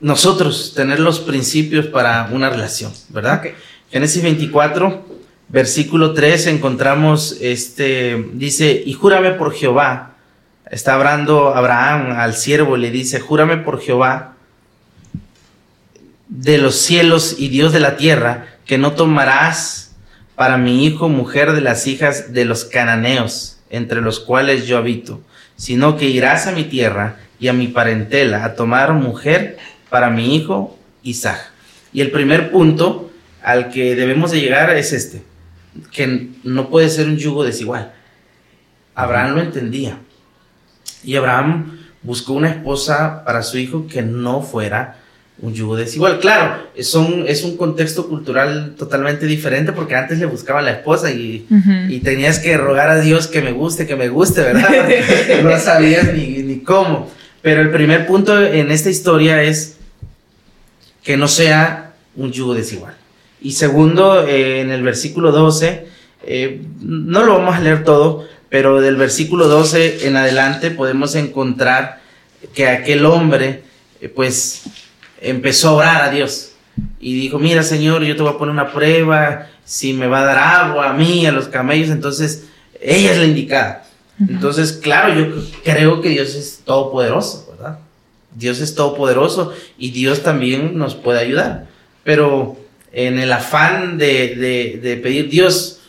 nosotros 0.00 0.72
tener 0.74 0.98
los 0.98 1.20
principios 1.20 1.86
para 1.88 2.30
una 2.32 2.48
relación, 2.48 2.90
¿verdad? 3.10 3.42
Génesis 3.90 4.22
24, 4.22 5.04
versículo 5.48 6.14
3, 6.14 6.46
encontramos, 6.46 7.36
este, 7.42 8.30
dice, 8.32 8.82
y 8.84 8.94
júrame 8.94 9.32
por 9.32 9.52
Jehová. 9.52 10.14
Está 10.70 10.94
hablando 10.94 11.54
Abraham 11.54 12.12
al 12.18 12.34
siervo, 12.34 12.78
le 12.78 12.90
dice, 12.90 13.20
júrame 13.20 13.58
por 13.58 13.78
Jehová 13.78 14.31
de 16.38 16.56
los 16.56 16.76
cielos 16.76 17.36
y 17.38 17.48
Dios 17.48 17.74
de 17.74 17.80
la 17.80 17.98
tierra, 17.98 18.46
que 18.64 18.78
no 18.78 18.92
tomarás 18.92 19.94
para 20.34 20.56
mi 20.56 20.86
hijo 20.86 21.10
mujer 21.10 21.52
de 21.52 21.60
las 21.60 21.86
hijas 21.86 22.32
de 22.32 22.46
los 22.46 22.64
cananeos, 22.64 23.58
entre 23.68 24.00
los 24.00 24.18
cuales 24.18 24.66
yo 24.66 24.78
habito, 24.78 25.20
sino 25.56 25.98
que 25.98 26.06
irás 26.06 26.46
a 26.46 26.52
mi 26.52 26.64
tierra 26.64 27.16
y 27.38 27.48
a 27.48 27.52
mi 27.52 27.68
parentela 27.68 28.44
a 28.44 28.54
tomar 28.54 28.94
mujer 28.94 29.58
para 29.90 30.08
mi 30.08 30.34
hijo 30.34 30.78
Isaac. 31.02 31.50
Y 31.92 32.00
el 32.00 32.10
primer 32.10 32.50
punto 32.50 33.10
al 33.42 33.70
que 33.70 33.94
debemos 33.94 34.30
de 34.30 34.40
llegar 34.40 34.74
es 34.74 34.94
este. 34.94 35.22
que 35.90 36.30
no 36.44 36.70
puede 36.70 36.88
ser 36.88 37.08
un 37.08 37.18
yugo 37.18 37.44
desigual. 37.44 37.92
Abraham 38.94 39.34
lo 39.34 39.42
entendía. 39.42 39.98
Y 41.04 41.16
Abraham 41.16 41.78
buscó 42.02 42.32
una 42.32 42.50
esposa 42.50 43.22
para 43.24 43.42
su 43.42 43.58
hijo 43.58 43.86
que 43.86 44.02
no 44.02 44.42
fuera 44.42 44.98
un 45.42 45.52
yugo 45.52 45.76
desigual. 45.76 46.20
Claro, 46.20 46.68
es 46.74 46.94
un, 46.94 47.24
es 47.26 47.42
un 47.42 47.56
contexto 47.56 48.08
cultural 48.08 48.74
totalmente 48.78 49.26
diferente 49.26 49.72
porque 49.72 49.96
antes 49.96 50.18
le 50.18 50.26
buscaba 50.26 50.62
la 50.62 50.70
esposa 50.70 51.10
y, 51.10 51.46
y 51.88 51.98
tenías 51.98 52.38
que 52.38 52.56
rogar 52.56 52.88
a 52.88 53.00
Dios 53.00 53.26
que 53.26 53.42
me 53.42 53.52
guste, 53.52 53.86
que 53.86 53.96
me 53.96 54.08
guste, 54.08 54.40
¿verdad? 54.40 54.88
no 55.42 55.58
sabías 55.58 56.14
ni, 56.14 56.42
ni 56.44 56.60
cómo. 56.60 57.10
Pero 57.42 57.60
el 57.60 57.70
primer 57.70 58.06
punto 58.06 58.40
en 58.40 58.70
esta 58.70 58.88
historia 58.88 59.42
es 59.42 59.76
que 61.02 61.16
no 61.16 61.26
sea 61.26 61.92
un 62.14 62.30
yugo 62.30 62.54
desigual. 62.54 62.94
Y 63.40 63.52
segundo, 63.52 64.24
eh, 64.26 64.60
en 64.60 64.70
el 64.70 64.84
versículo 64.84 65.32
12, 65.32 65.86
eh, 66.24 66.62
no 66.80 67.24
lo 67.24 67.38
vamos 67.38 67.56
a 67.56 67.60
leer 67.60 67.82
todo, 67.82 68.28
pero 68.48 68.80
del 68.80 68.94
versículo 68.94 69.48
12 69.48 70.06
en 70.06 70.16
adelante 70.16 70.70
podemos 70.70 71.16
encontrar 71.16 72.00
que 72.54 72.68
aquel 72.68 73.04
hombre, 73.06 73.62
eh, 74.00 74.08
pues, 74.08 74.62
empezó 75.22 75.68
a 75.68 75.72
orar 75.72 76.02
a 76.02 76.10
Dios 76.10 76.52
y 77.00 77.14
dijo, 77.14 77.38
mira 77.38 77.62
Señor, 77.62 78.02
yo 78.02 78.16
te 78.16 78.22
voy 78.22 78.32
a 78.32 78.38
poner 78.38 78.52
una 78.52 78.72
prueba, 78.72 79.48
si 79.64 79.92
me 79.92 80.06
va 80.06 80.20
a 80.20 80.24
dar 80.24 80.38
agua 80.38 80.90
a 80.90 80.92
mí, 80.92 81.26
a 81.26 81.32
los 81.32 81.48
camellos, 81.48 81.90
entonces 81.90 82.44
ella 82.80 83.12
es 83.12 83.18
la 83.18 83.24
indicada. 83.24 83.84
Entonces, 84.20 84.72
claro, 84.72 85.14
yo 85.14 85.42
creo 85.64 86.00
que 86.00 86.10
Dios 86.10 86.34
es 86.34 86.60
todopoderoso, 86.64 87.48
¿verdad? 87.50 87.78
Dios 88.34 88.60
es 88.60 88.74
todopoderoso 88.74 89.52
y 89.78 89.90
Dios 89.90 90.22
también 90.22 90.78
nos 90.78 90.94
puede 90.94 91.18
ayudar. 91.18 91.66
Pero 92.04 92.56
en 92.92 93.18
el 93.18 93.32
afán 93.32 93.98
de, 93.98 94.80
de, 94.80 94.96
pedir, 94.98 95.28
Dios, 95.28 95.80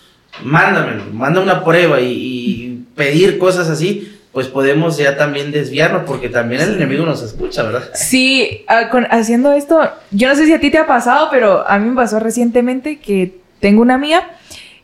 mándamelo, 0.43 1.03
manda 1.11 1.41
una 1.41 1.63
prueba 1.63 2.01
y 2.01 2.85
pedir 2.95 3.37
cosas 3.37 3.69
así, 3.69 4.12
pues 4.33 4.47
podemos 4.47 4.97
ya 4.97 5.15
también 5.15 5.51
desviarnos 5.51 6.03
porque 6.07 6.27
también 6.27 6.59
el 6.61 6.73
enemigo 6.75 7.05
nos 7.05 7.21
escucha, 7.21 7.61
¿verdad? 7.61 7.83
Sí, 7.93 8.65
ah, 8.67 8.89
haciendo 9.11 9.53
esto, 9.53 9.79
yo 10.09 10.27
no 10.27 10.35
sé 10.35 10.47
si 10.47 10.53
a 10.53 10.59
ti 10.59 10.71
te 10.71 10.79
ha 10.79 10.87
pasado, 10.87 11.27
pero 11.31 11.65
a 11.67 11.77
mí 11.77 11.87
me 11.89 11.95
pasó 11.95 12.19
recientemente 12.19 12.97
que 12.97 13.37
tengo 13.59 13.83
una 13.83 13.93
amiga 13.93 14.27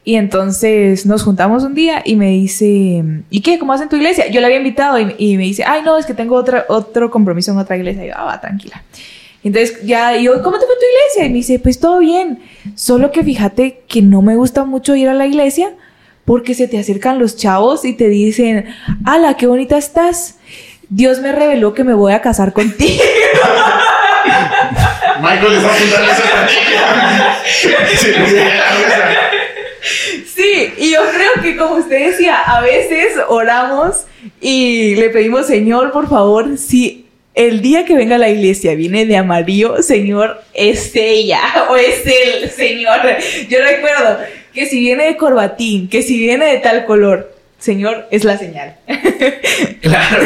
y 0.04 0.16
entonces 0.16 1.08
nos 1.08 1.24
juntamos 1.24 1.64
un 1.64 1.74
día 1.74 2.04
y 2.06 2.16
me 2.16 2.30
dice, 2.30 3.04
¿y 3.32 3.42
qué? 3.42 3.58
¿Cómo 3.58 3.74
hacen 3.74 3.90
tu 3.90 3.96
iglesia? 3.96 4.28
Yo 4.30 4.40
la 4.40 4.48
había 4.48 4.60
invitado 4.60 5.00
y, 5.00 5.36
me 5.38 5.44
dice, 5.44 5.64
ay, 5.66 5.82
no, 5.84 5.98
es 5.98 6.06
que 6.06 6.14
tengo 6.14 6.36
otra, 6.36 6.66
otro 6.70 7.10
compromiso 7.10 7.52
en 7.52 7.58
otra 7.58 7.76
iglesia. 7.76 8.06
Y 8.06 8.08
yo, 8.10 8.14
ah, 8.16 8.26
va, 8.26 8.40
tranquila. 8.40 8.84
Entonces 9.44 9.84
ya, 9.84 10.16
yo, 10.16 10.44
¿cómo 10.44 10.60
te 10.60 10.66
fue 10.66 10.76
tu 10.76 10.86
iglesia? 10.86 11.26
Y 11.26 11.30
me 11.30 11.36
dice, 11.36 11.60
pues 11.60 11.80
todo 11.80 12.00
bien, 12.00 12.40
solo 12.76 13.12
que 13.12 13.24
fíjate 13.24 13.82
que 13.88 14.02
no 14.02 14.22
me 14.22 14.36
gusta 14.36 14.64
mucho 14.64 14.96
ir 14.96 15.10
a 15.10 15.14
la 15.14 15.26
iglesia 15.26 15.74
porque 16.30 16.54
se 16.54 16.68
te 16.68 16.78
acercan 16.78 17.18
los 17.18 17.38
chavos 17.38 17.86
y 17.86 17.94
te 17.94 18.08
dicen, 18.08 18.68
ala, 19.04 19.36
qué 19.36 19.48
bonita 19.48 19.80
estás. 19.80 20.36
Dios 20.88 21.22
me 21.22 21.32
reveló 21.32 21.74
que 21.74 21.84
me 21.84 21.96
voy 21.96 22.14
a 22.14 22.22
casar 22.22 22.54
contigo. 22.54 23.04
Michael 25.24 25.54
está 25.54 25.74
apuntando 25.74 26.12
esa 26.12 26.22
Sí, 30.24 30.72
y 30.78 30.92
yo 30.92 31.00
creo 31.12 31.32
que 31.42 31.58
como 31.58 31.78
usted 31.78 32.12
decía, 32.12 32.44
a 32.44 32.62
veces 32.62 33.14
oramos 33.28 34.06
y 34.40 34.94
le 34.98 35.10
pedimos, 35.10 35.48
Señor, 35.48 35.92
por 35.92 36.08
favor, 36.08 36.60
si 36.60 37.08
el 37.34 37.64
día 37.64 37.86
que 37.86 37.96
venga 37.96 38.18
a 38.18 38.20
la 38.20 38.30
iglesia 38.30 38.76
viene 38.76 39.08
de 39.08 39.18
amarillo, 39.18 39.82
Señor, 39.82 40.44
es 40.54 40.92
ella 40.94 41.42
o 41.70 41.76
es 41.76 42.06
el 42.06 42.52
Señor. 42.52 43.00
Yo 43.50 43.58
recuerdo 43.64 44.20
que 44.54 44.66
si 44.66 44.80
viene 44.80 45.06
de 45.06 45.18
corbatín, 45.18 45.90
que 45.90 46.02
si 46.02 46.18
viene 46.18 46.46
de 46.46 46.58
tal 46.60 46.86
color, 46.86 47.34
Señor, 47.60 48.08
es 48.12 48.24
la 48.24 48.38
señal. 48.38 48.76
Claro, 49.82 50.24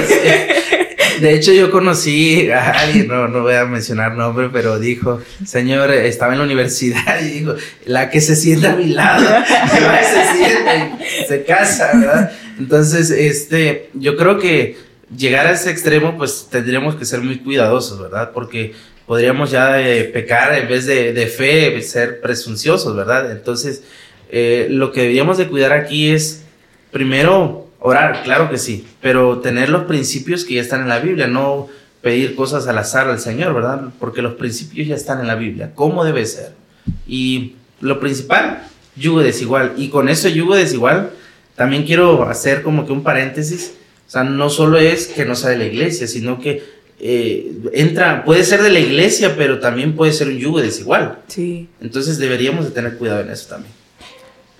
De 1.19 1.33
hecho, 1.33 1.53
yo 1.53 1.71
conocí 1.71 2.49
a 2.51 2.71
alguien, 2.71 3.07
no, 3.07 3.27
no 3.27 3.41
voy 3.41 3.53
a 3.53 3.65
mencionar 3.65 4.13
nombre, 4.13 4.49
pero 4.51 4.79
dijo, 4.79 5.21
Señor, 5.45 5.91
estaba 5.91 6.33
en 6.33 6.39
la 6.39 6.45
universidad 6.45 7.21
y 7.21 7.39
dijo, 7.39 7.55
la 7.85 8.09
que 8.09 8.19
se 8.19 8.35
sienta 8.35 8.73
a 8.73 8.75
mi 8.75 8.87
lado, 8.87 9.25
se 9.45 10.37
sienta 10.37 10.75
y 10.75 11.25
se 11.27 11.43
casa, 11.43 11.91
¿verdad? 11.93 12.31
Entonces, 12.59 13.09
este, 13.11 13.89
yo 13.93 14.15
creo 14.17 14.37
que 14.39 14.75
llegar 15.15 15.47
a 15.47 15.51
ese 15.51 15.71
extremo, 15.71 16.17
pues 16.17 16.47
tendríamos 16.49 16.95
que 16.95 17.05
ser 17.05 17.21
muy 17.21 17.39
cuidadosos, 17.39 17.99
¿verdad? 17.99 18.31
Porque 18.33 18.73
podríamos 19.05 19.51
ya 19.51 19.81
eh, 19.81 20.05
pecar 20.05 20.57
en 20.57 20.67
vez 20.67 20.85
de, 20.85 21.13
de 21.13 21.27
fe, 21.27 21.81
ser 21.81 22.21
presunciosos, 22.21 22.95
¿verdad? 22.95 23.31
Entonces, 23.31 23.83
eh, 24.35 24.65
lo 24.67 24.91
que 24.91 25.01
deberíamos 25.01 25.37
de 25.37 25.47
cuidar 25.47 25.73
aquí 25.73 26.09
es, 26.09 26.41
primero, 26.91 27.67
orar, 27.77 28.23
claro 28.23 28.49
que 28.49 28.57
sí, 28.57 28.83
pero 28.99 29.41
tener 29.41 29.69
los 29.69 29.83
principios 29.83 30.43
que 30.43 30.55
ya 30.55 30.61
están 30.61 30.81
en 30.81 30.89
la 30.89 30.97
Biblia, 30.97 31.27
no 31.27 31.67
pedir 32.01 32.33
cosas 32.33 32.67
al 32.67 32.79
azar 32.79 33.07
al 33.07 33.19
Señor, 33.19 33.53
¿verdad? 33.53 33.89
Porque 33.99 34.23
los 34.23 34.33
principios 34.33 34.87
ya 34.87 34.95
están 34.95 35.19
en 35.19 35.27
la 35.27 35.35
Biblia, 35.35 35.73
cómo 35.75 36.03
debe 36.03 36.25
ser. 36.25 36.53
Y 37.07 37.53
lo 37.79 37.99
principal, 37.99 38.63
yugo 38.95 39.21
desigual. 39.21 39.73
Y 39.77 39.89
con 39.89 40.09
eso 40.09 40.27
yugo 40.29 40.55
desigual, 40.55 41.11
también 41.55 41.85
quiero 41.85 42.27
hacer 42.27 42.63
como 42.63 42.87
que 42.87 42.91
un 42.91 43.03
paréntesis. 43.03 43.75
O 44.07 44.09
sea, 44.09 44.23
no 44.23 44.49
solo 44.49 44.79
es 44.79 45.05
que 45.09 45.25
no 45.25 45.35
sea 45.35 45.51
de 45.51 45.57
la 45.57 45.65
iglesia, 45.65 46.07
sino 46.07 46.39
que 46.39 46.63
eh, 46.99 47.51
entra, 47.73 48.25
puede 48.25 48.43
ser 48.43 48.63
de 48.63 48.71
la 48.71 48.79
iglesia, 48.79 49.35
pero 49.37 49.59
también 49.59 49.95
puede 49.95 50.11
ser 50.11 50.27
un 50.29 50.39
yugo 50.39 50.59
desigual. 50.59 51.19
Sí. 51.27 51.69
Entonces 51.81 52.17
deberíamos 52.17 52.65
de 52.65 52.71
tener 52.71 52.97
cuidado 52.97 53.21
en 53.21 53.29
eso 53.29 53.47
también. 53.47 53.82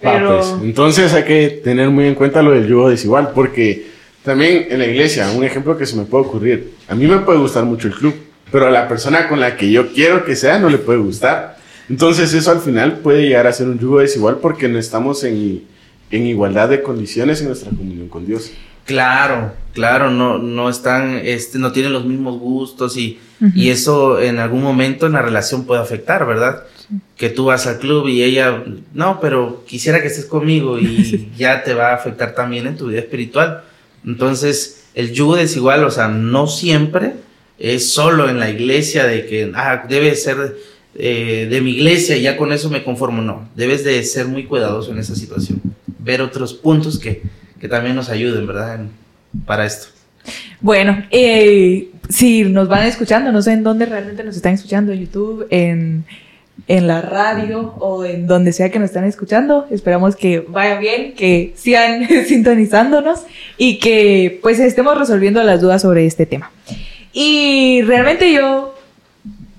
Pues, 0.04 0.56
entonces 0.62 1.14
hay 1.14 1.24
que 1.24 1.62
tener 1.64 1.90
muy 1.90 2.06
en 2.08 2.16
cuenta 2.16 2.42
lo 2.42 2.52
del 2.52 2.68
yugo 2.68 2.90
desigual, 2.90 3.32
porque 3.34 3.88
también 4.24 4.68
en 4.70 4.80
la 4.80 4.86
iglesia, 4.86 5.32
un 5.32 5.46
ejemplo 5.46 5.78
que 5.78 5.86
se 5.86 5.96
me 5.96 6.04
puede 6.04 6.26
ocurrir, 6.26 6.74
a 6.90 6.96
mí 6.96 7.08
me 7.08 7.20
puede 7.20 7.40
gustar 7.40 7.64
mucho 7.64 7.88
el 7.88 7.94
club, 7.94 8.14
pero 8.52 8.68
a 8.68 8.70
la 8.70 8.88
persona 8.88 9.30
con 9.30 9.40
la 9.40 9.56
que 9.56 9.72
yo 9.72 9.94
quiero 9.94 10.26
que 10.26 10.36
sea 10.36 10.60
no 10.60 10.70
le 10.70 10.78
puede 10.78 11.00
gustar. 11.00 11.58
Entonces 11.90 12.34
eso 12.34 12.52
al 12.52 12.60
final 12.60 13.00
puede 13.00 13.24
llegar 13.24 13.48
a 13.48 13.54
ser 13.54 13.68
un 13.68 13.80
yugo 13.80 14.00
desigual 14.00 14.38
porque 14.42 14.68
no 14.68 14.78
estamos 14.78 15.24
en, 15.24 15.64
en 16.12 16.28
igualdad 16.28 16.70
de 16.70 16.82
condiciones 16.82 17.42
en 17.42 17.48
nuestra 17.48 17.70
comunión 17.70 18.10
con 18.10 18.26
Dios. 18.26 18.52
Claro, 18.86 19.54
claro, 19.74 20.12
no, 20.12 20.38
no 20.38 20.70
están, 20.70 21.22
este, 21.24 21.58
no 21.58 21.72
tienen 21.72 21.94
los 21.94 22.06
mismos 22.06 22.40
gustos 22.40 22.98
y, 22.98 23.20
y 23.56 23.70
eso 23.70 24.22
en 24.22 24.40
algún 24.40 24.62
momento 24.62 25.06
en 25.06 25.14
la 25.14 25.22
relación 25.22 25.66
puede 25.66 25.82
afectar, 25.82 26.26
¿verdad? 26.26 26.64
que 27.18 27.30
tú 27.30 27.46
vas 27.46 27.68
al 27.68 27.80
club 27.80 28.08
y 28.08 28.24
ella, 28.24 28.64
no, 28.94 29.20
pero 29.22 29.64
quisiera 29.68 30.02
que 30.02 30.08
estés 30.08 30.26
conmigo 30.26 30.80
y 30.80 31.32
ya 31.38 31.64
te 31.64 31.74
va 31.74 31.92
a 31.92 31.96
afectar 31.96 32.36
también 32.36 32.68
en 32.68 32.78
tu 32.78 32.88
vida 32.88 33.00
espiritual. 33.00 33.64
Entonces, 34.06 34.86
el 34.96 35.14
yugo 35.14 35.36
desigual, 35.36 35.84
o 35.84 35.92
sea, 35.92 36.08
no 36.08 36.48
siempre 36.48 37.14
es 37.60 37.90
solo 37.90 38.30
en 38.30 38.40
la 38.40 38.50
iglesia 38.50 39.06
de 39.06 39.26
que, 39.26 39.52
ah, 39.56 39.86
debe 39.88 40.16
ser 40.16 40.58
eh, 40.96 41.48
de 41.50 41.62
mi 41.62 41.72
iglesia 41.72 42.18
y 42.18 42.24
ya 42.24 42.36
con 42.36 42.52
eso 42.52 42.70
me 42.70 42.84
conformo. 42.84 43.22
No, 43.22 43.50
debes 43.56 43.84
de 43.84 44.04
ser 44.04 44.28
muy 44.28 44.46
cuidadoso 44.46 44.92
en 44.92 45.00
esa 45.00 45.16
situación. 45.16 45.62
Ver 46.00 46.22
otros 46.22 46.54
puntos 46.54 47.00
que, 47.00 47.24
que 47.64 47.70
también 47.70 47.96
nos 47.96 48.10
ayuden, 48.10 48.46
¿verdad? 48.46 48.82
para 49.46 49.66
esto. 49.66 49.88
Bueno, 50.60 51.02
eh, 51.12 51.92
si 52.10 52.44
nos 52.44 52.68
van 52.68 52.86
escuchando, 52.86 53.32
no 53.32 53.42
sé 53.42 53.54
en 53.54 53.64
dónde 53.64 53.86
realmente 53.86 54.22
nos 54.22 54.36
están 54.36 54.56
escuchando, 54.56 54.92
en 54.92 55.00
YouTube, 55.00 55.48
en 55.50 56.04
en 56.68 56.88
la 56.88 57.02
radio 57.02 57.74
o 57.80 58.04
en 58.04 58.28
donde 58.28 58.52
sea 58.52 58.70
que 58.70 58.80
nos 58.80 58.90
están 58.90 59.06
escuchando. 59.06 59.66
Esperamos 59.72 60.18
que 60.18 60.42
vaya 60.42 60.78
bien, 60.78 61.14
que 61.14 61.54
sigan 61.56 62.06
sintonizándonos 62.28 63.22
y 63.58 63.80
que 63.80 64.40
pues 64.42 64.60
estemos 64.60 64.98
resolviendo 64.98 65.42
las 65.44 65.62
dudas 65.62 65.84
sobre 65.84 66.06
este 66.06 66.26
tema. 66.26 66.52
Y 67.14 67.82
realmente 67.84 68.34
yo, 68.34 68.76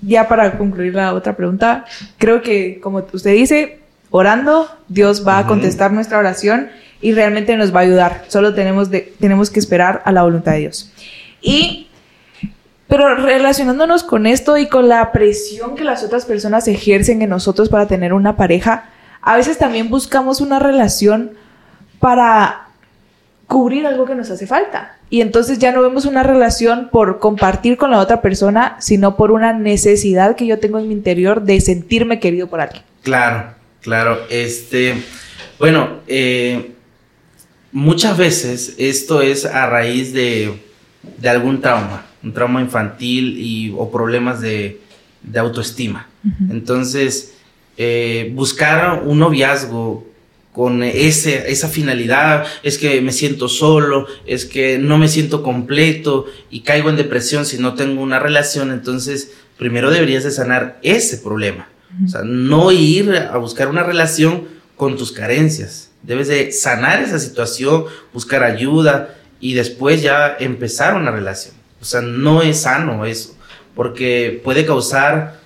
ya 0.02 0.28
para 0.28 0.58
concluir 0.58 0.94
la 0.94 1.14
otra 1.14 1.36
pregunta, 1.38 1.86
creo 2.18 2.42
que 2.42 2.80
como 2.82 3.02
usted 3.14 3.32
dice, 3.32 3.78
orando, 4.10 4.68
Dios 4.88 5.26
va 5.26 5.38
a 5.38 5.46
contestar 5.46 5.90
nuestra 5.90 6.18
oración 6.18 6.68
y 7.04 7.12
realmente 7.12 7.54
nos 7.58 7.74
va 7.74 7.80
a 7.80 7.82
ayudar. 7.82 8.24
Solo 8.28 8.54
tenemos, 8.54 8.90
de, 8.90 9.12
tenemos 9.20 9.50
que 9.50 9.60
esperar 9.60 10.00
a 10.06 10.10
la 10.10 10.22
voluntad 10.22 10.52
de 10.52 10.60
Dios. 10.60 10.90
Y 11.42 11.88
pero 12.88 13.14
relacionándonos 13.16 14.04
con 14.04 14.26
esto 14.26 14.56
y 14.56 14.68
con 14.68 14.88
la 14.88 15.12
presión 15.12 15.74
que 15.74 15.84
las 15.84 16.02
otras 16.02 16.24
personas 16.24 16.66
ejercen 16.66 17.20
en 17.20 17.28
nosotros 17.28 17.68
para 17.68 17.86
tener 17.86 18.14
una 18.14 18.38
pareja, 18.38 18.88
a 19.20 19.36
veces 19.36 19.58
también 19.58 19.90
buscamos 19.90 20.40
una 20.40 20.58
relación 20.60 21.32
para 22.00 22.68
cubrir 23.48 23.86
algo 23.86 24.06
que 24.06 24.14
nos 24.14 24.30
hace 24.30 24.46
falta. 24.46 24.96
Y 25.10 25.20
entonces 25.20 25.58
ya 25.58 25.72
no 25.72 25.82
vemos 25.82 26.06
una 26.06 26.22
relación 26.22 26.88
por 26.90 27.18
compartir 27.18 27.76
con 27.76 27.90
la 27.90 27.98
otra 27.98 28.22
persona, 28.22 28.76
sino 28.80 29.16
por 29.16 29.30
una 29.30 29.52
necesidad 29.52 30.36
que 30.36 30.46
yo 30.46 30.58
tengo 30.58 30.78
en 30.78 30.88
mi 30.88 30.94
interior 30.94 31.42
de 31.42 31.60
sentirme 31.60 32.18
querido 32.18 32.46
por 32.46 32.62
alguien. 32.62 32.82
Claro, 33.02 33.52
claro. 33.82 34.20
Este, 34.30 34.94
bueno, 35.58 36.00
eh, 36.06 36.74
muchas 37.74 38.16
veces 38.16 38.74
esto 38.78 39.20
es 39.20 39.44
a 39.44 39.66
raíz 39.66 40.14
de, 40.14 40.54
de 41.18 41.28
algún 41.28 41.60
trauma 41.60 42.06
un 42.24 42.32
trauma 42.32 42.60
infantil 42.60 43.36
y, 43.38 43.72
o 43.76 43.90
problemas 43.90 44.40
de, 44.40 44.80
autoestima. 45.36 46.08
Entonces, 46.50 47.34
eh, 47.76 48.30
buscar 48.34 49.02
un 49.04 49.18
noviazgo 49.18 50.06
con 50.52 50.82
ese, 50.82 51.50
esa 51.50 51.68
finalidad, 51.68 52.46
es 52.62 52.78
que 52.78 53.00
me 53.00 53.12
siento 53.12 53.48
solo, 53.48 54.06
es 54.26 54.44
que 54.44 54.78
no 54.78 54.98
me 54.98 55.08
siento 55.08 55.42
completo 55.42 56.26
y 56.50 56.60
caigo 56.60 56.90
en 56.90 56.96
depresión 56.96 57.44
si 57.44 57.58
no 57.58 57.74
tengo 57.74 58.02
una 58.02 58.18
relación, 58.18 58.70
entonces 58.70 59.32
primero 59.58 59.90
deberías 59.90 60.24
de 60.24 60.30
sanar 60.30 60.78
ese 60.82 61.18
problema. 61.18 61.68
O 62.04 62.08
sea, 62.08 62.22
no 62.22 62.70
ir 62.70 63.14
a 63.16 63.36
buscar 63.38 63.68
una 63.68 63.82
relación 63.82 64.44
con 64.76 64.96
tus 64.96 65.12
carencias. 65.12 65.90
Debes 66.04 66.28
de 66.28 66.52
sanar 66.52 67.02
esa 67.02 67.18
situación, 67.18 67.84
buscar 68.12 68.44
ayuda 68.44 69.14
y 69.40 69.54
después 69.54 70.02
ya 70.02 70.36
empezar 70.38 70.94
una 70.94 71.10
relación. 71.10 71.54
O 71.80 71.84
sea, 71.84 72.00
no 72.00 72.42
es 72.42 72.62
sano 72.62 73.04
eso, 73.04 73.36
porque 73.74 74.40
puede 74.44 74.66
causar 74.66 75.40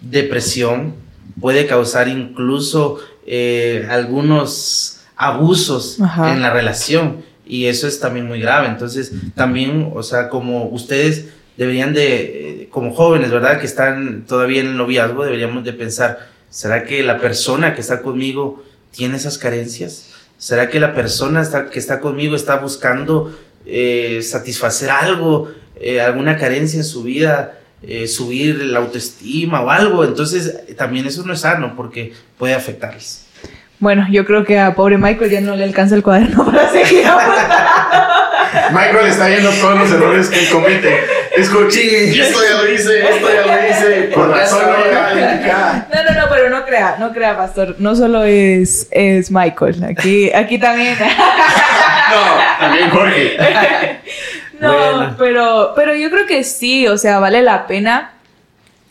depresión, 0.00 0.94
puede 1.40 1.66
causar 1.66 2.08
incluso 2.08 2.98
eh, 3.26 3.86
algunos 3.90 5.00
abusos 5.16 5.98
en 5.98 6.42
la 6.42 6.50
relación 6.50 7.24
y 7.46 7.66
eso 7.66 7.88
es 7.88 8.00
también 8.00 8.26
muy 8.26 8.40
grave. 8.40 8.68
Entonces, 8.68 9.12
también, 9.34 9.90
o 9.94 10.02
sea, 10.02 10.28
como 10.28 10.66
ustedes 10.66 11.28
deberían 11.56 11.92
de, 11.92 12.62
eh, 12.62 12.68
como 12.70 12.94
jóvenes, 12.94 13.30
¿verdad? 13.30 13.58
Que 13.58 13.66
están 13.66 14.24
todavía 14.26 14.60
en 14.60 14.68
el 14.68 14.76
noviazgo, 14.76 15.24
deberíamos 15.24 15.64
de 15.64 15.72
pensar, 15.72 16.28
¿será 16.50 16.84
que 16.84 17.02
la 17.02 17.18
persona 17.18 17.74
que 17.74 17.80
está 17.80 18.02
conmigo 18.02 18.62
tiene 18.90 19.16
esas 19.16 19.38
carencias? 19.38 20.10
¿Será 20.36 20.68
que 20.68 20.80
la 20.80 20.94
persona 20.94 21.42
está, 21.42 21.70
que 21.70 21.78
está 21.78 22.00
conmigo 22.00 22.36
está 22.36 22.56
buscando 22.56 23.36
eh, 23.66 24.20
satisfacer 24.22 24.90
algo, 24.90 25.50
eh, 25.80 26.00
alguna 26.00 26.36
carencia 26.36 26.78
en 26.78 26.84
su 26.84 27.02
vida, 27.02 27.54
subir 28.06 28.64
la 28.64 28.80
autoestima 28.80 29.60
o 29.60 29.70
algo? 29.70 30.04
Entonces, 30.04 30.76
también 30.76 31.06
eso 31.06 31.24
no 31.24 31.32
es 31.32 31.40
sano 31.40 31.74
porque 31.76 32.12
puede 32.36 32.54
afectarles. 32.54 33.24
Bueno, 33.80 34.06
yo 34.10 34.24
creo 34.24 34.44
que 34.44 34.58
a 34.58 34.74
pobre 34.74 34.98
Michael 34.98 35.30
ya 35.30 35.40
no 35.40 35.54
le 35.54 35.62
alcanza 35.62 35.94
el 35.94 36.02
cuaderno 36.02 36.44
para 36.50 36.70
seguir 36.70 37.04
Michael 38.72 39.06
está 39.06 39.26
viendo 39.28 39.50
todos 39.50 39.78
los 39.78 39.90
errores 39.90 40.28
que 40.28 40.40
él 40.40 40.48
comete. 40.50 41.00
Escuché, 41.36 42.20
esto 42.20 42.38
ya 42.42 42.62
lo 42.62 42.72
hice, 42.72 43.08
esto 43.08 43.28
ya 43.32 43.46
lo 43.46 43.68
hice. 43.68 44.10
Por 44.14 44.30
razón 44.30 44.62
no 44.62 44.74
No, 44.74 46.04
no, 46.04 46.20
no, 46.20 46.28
pero 46.28 46.50
no 46.50 46.64
crea, 46.64 46.96
no 46.98 47.12
crea, 47.12 47.36
pastor. 47.36 47.76
No 47.78 47.94
solo 47.94 48.24
es, 48.24 48.88
es 48.90 49.30
Michael. 49.30 49.84
Aquí, 49.84 50.32
aquí 50.32 50.58
también. 50.58 50.96
no, 52.10 52.58
también 52.58 52.90
Jorge. 52.90 53.36
no, 54.60 55.16
pero, 55.18 55.72
pero 55.76 55.94
yo 55.94 56.10
creo 56.10 56.26
que 56.26 56.44
sí, 56.44 56.86
o 56.88 56.98
sea, 56.98 57.18
vale 57.18 57.42
la 57.42 57.66
pena 57.66 58.12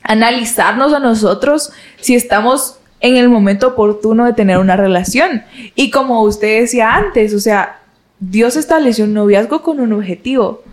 analizarnos 0.04 0.94
a 0.94 1.00
nosotros 1.00 1.72
si 2.00 2.16
estamos 2.16 2.80
en 3.00 3.18
el 3.18 3.30
momento 3.30 3.68
oportuno 3.68 4.26
de 4.26 4.34
tener 4.34 4.58
una 4.58 4.76
relación. 4.76 5.44
Y 5.76 5.92
como 5.92 6.24
usted 6.24 6.62
decía 6.62 6.96
antes, 6.96 7.34
o 7.34 7.40
sea, 7.40 7.77
Dios 8.20 8.56
estableció 8.56 9.06
un 9.06 9.14
noviazgo 9.14 9.62
con 9.62 9.80
un 9.80 9.94
objetivo. 9.94 10.64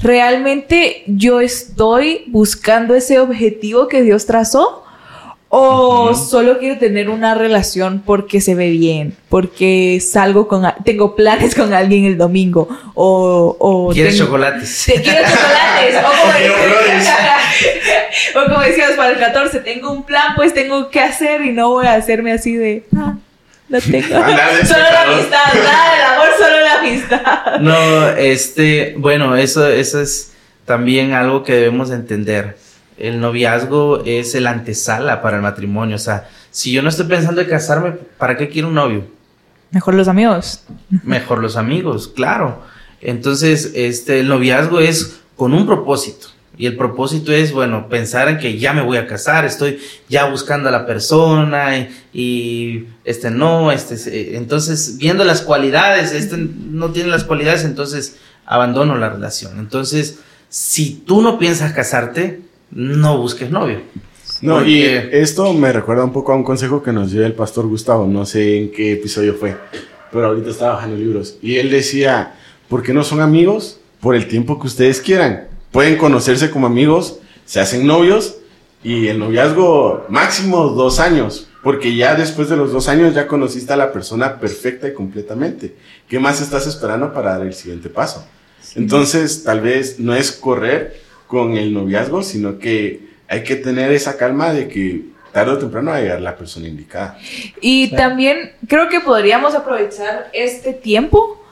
¿Realmente 0.00 1.02
yo 1.06 1.40
estoy 1.40 2.24
buscando 2.28 2.94
ese 2.94 3.18
objetivo 3.18 3.88
que 3.88 4.02
Dios 4.02 4.26
trazó? 4.26 4.84
¿O 5.48 6.14
solo 6.14 6.58
quiero 6.58 6.78
tener 6.78 7.08
una 7.08 7.34
relación 7.34 8.02
porque 8.04 8.40
se 8.40 8.54
ve 8.54 8.70
bien? 8.70 9.16
Porque 9.28 10.00
salgo 10.00 10.48
con... 10.48 10.64
Tengo 10.84 11.14
planes 11.14 11.54
con 11.54 11.72
alguien 11.72 12.04
el 12.04 12.18
domingo. 12.18 12.68
O... 12.94 13.56
o 13.58 13.92
¿Quieres 13.92 14.18
chocolates? 14.18 14.84
¿Te 14.86 15.00
quieres 15.00 15.30
chocolates? 15.30 15.96
o, 18.34 18.48
como 18.48 18.60
decías 18.60 18.92
para 18.92 19.10
el 19.10 19.18
14, 19.18 19.60
tengo 19.60 19.92
un 19.92 20.02
plan, 20.02 20.34
pues 20.34 20.52
tengo 20.52 20.90
que 20.90 21.00
hacer 21.00 21.42
y 21.42 21.52
no 21.52 21.70
voy 21.70 21.86
a 21.86 21.94
hacerme 21.94 22.32
así 22.32 22.54
de... 22.54 22.84
Ah, 22.96 23.16
no 23.68 23.80
tengo. 23.80 24.06
solo 24.08 24.82
la 24.82 25.02
amistad, 25.02 25.54
nada 25.54 25.94
del 25.94 26.04
amor, 26.14 26.28
solo 26.38 26.60
la 26.60 26.78
amistad. 26.80 27.60
No, 27.60 28.08
este, 28.10 28.94
bueno, 28.98 29.36
eso, 29.36 29.66
eso 29.66 30.00
es 30.00 30.32
también 30.64 31.12
algo 31.12 31.42
que 31.42 31.54
debemos 31.54 31.90
entender. 31.90 32.56
El 32.98 33.20
noviazgo 33.20 34.02
es 34.04 34.34
el 34.34 34.46
antesala 34.46 35.20
para 35.20 35.36
el 35.36 35.42
matrimonio. 35.42 35.96
O 35.96 36.00
sea, 36.00 36.28
si 36.50 36.72
yo 36.72 36.82
no 36.82 36.88
estoy 36.88 37.06
pensando 37.06 37.40
en 37.40 37.48
casarme, 37.48 37.92
¿para 38.18 38.36
qué 38.36 38.48
quiero 38.48 38.68
un 38.68 38.74
novio? 38.74 39.04
Mejor 39.70 39.94
los 39.94 40.08
amigos. 40.08 40.64
Mejor 41.02 41.42
los 41.42 41.56
amigos, 41.56 42.08
claro. 42.08 42.62
Entonces, 43.00 43.72
este, 43.74 44.20
el 44.20 44.28
noviazgo 44.28 44.80
es 44.80 45.20
con 45.36 45.52
un 45.52 45.66
propósito. 45.66 46.28
Y 46.58 46.66
el 46.66 46.76
propósito 46.76 47.32
es, 47.32 47.52
bueno, 47.52 47.88
pensar 47.88 48.28
en 48.28 48.38
que 48.38 48.58
ya 48.58 48.72
me 48.72 48.80
voy 48.80 48.96
a 48.96 49.06
casar, 49.06 49.44
estoy 49.44 49.78
ya 50.08 50.28
buscando 50.30 50.70
a 50.70 50.72
la 50.72 50.86
persona 50.86 51.88
y, 52.14 52.86
este 53.04 53.30
no, 53.30 53.70
este, 53.72 53.94
eh, 54.08 54.36
entonces 54.36 54.96
viendo 54.96 55.24
las 55.24 55.42
cualidades, 55.42 56.12
este 56.12 56.36
no 56.38 56.92
tiene 56.92 57.10
las 57.10 57.24
cualidades, 57.24 57.64
entonces 57.64 58.16
abandono 58.46 58.96
la 58.96 59.10
relación. 59.10 59.58
Entonces, 59.58 60.20
si 60.48 61.02
tú 61.06 61.20
no 61.20 61.38
piensas 61.38 61.72
casarte, 61.72 62.40
no 62.70 63.18
busques 63.18 63.50
novio. 63.50 63.82
No, 64.40 64.64
y 64.64 64.82
esto 64.82 65.52
me 65.52 65.72
recuerda 65.72 66.04
un 66.04 66.12
poco 66.12 66.32
a 66.32 66.36
un 66.36 66.44
consejo 66.44 66.82
que 66.82 66.92
nos 66.92 67.10
dio 67.10 67.24
el 67.24 67.32
pastor 67.32 67.66
Gustavo, 67.66 68.06
no 68.06 68.24
sé 68.24 68.58
en 68.58 68.70
qué 68.70 68.92
episodio 68.92 69.34
fue, 69.34 69.56
pero 70.12 70.26
ahorita 70.26 70.50
estaba 70.50 70.74
bajando 70.74 70.96
libros. 70.96 71.36
Y 71.42 71.56
él 71.56 71.70
decía, 71.70 72.34
¿por 72.68 72.82
qué 72.82 72.94
no 72.94 73.04
son 73.04 73.20
amigos? 73.20 73.80
Por 74.00 74.14
el 74.14 74.28
tiempo 74.28 74.58
que 74.58 74.66
ustedes 74.66 75.00
quieran 75.00 75.55
pueden 75.76 75.98
conocerse 75.98 76.50
como 76.50 76.66
amigos, 76.66 77.18
se 77.44 77.60
hacen 77.60 77.86
novios 77.86 78.38
y 78.82 79.08
el 79.08 79.18
noviazgo 79.18 80.06
máximo 80.08 80.68
dos 80.68 81.00
años, 81.00 81.48
porque 81.62 81.94
ya 81.94 82.14
después 82.14 82.48
de 82.48 82.56
los 82.56 82.72
dos 82.72 82.88
años 82.88 83.14
ya 83.14 83.26
conociste 83.26 83.74
a 83.74 83.76
la 83.76 83.92
persona 83.92 84.40
perfecta 84.40 84.88
y 84.88 84.94
completamente. 84.94 85.76
¿Qué 86.08 86.18
más 86.18 86.40
estás 86.40 86.66
esperando 86.66 87.12
para 87.12 87.36
dar 87.36 87.46
el 87.46 87.52
siguiente 87.52 87.90
paso? 87.90 88.26
Entonces, 88.74 89.44
tal 89.44 89.60
vez 89.60 90.00
no 90.00 90.14
es 90.14 90.32
correr 90.32 90.98
con 91.26 91.58
el 91.58 91.74
noviazgo, 91.74 92.22
sino 92.22 92.58
que 92.58 93.10
hay 93.28 93.42
que 93.42 93.56
tener 93.56 93.92
esa 93.92 94.16
calma 94.16 94.54
de 94.54 94.68
que 94.68 95.02
tarde 95.30 95.52
o 95.52 95.58
temprano 95.58 95.90
va 95.90 95.98
a 95.98 96.00
llegar 96.00 96.22
la 96.22 96.38
persona 96.38 96.68
indicada. 96.68 97.18
Y 97.60 97.94
también 97.94 98.52
creo 98.66 98.88
que 98.88 99.00
podríamos 99.00 99.54
aprovechar 99.54 100.30
este 100.32 100.72
tiempo 100.72 101.45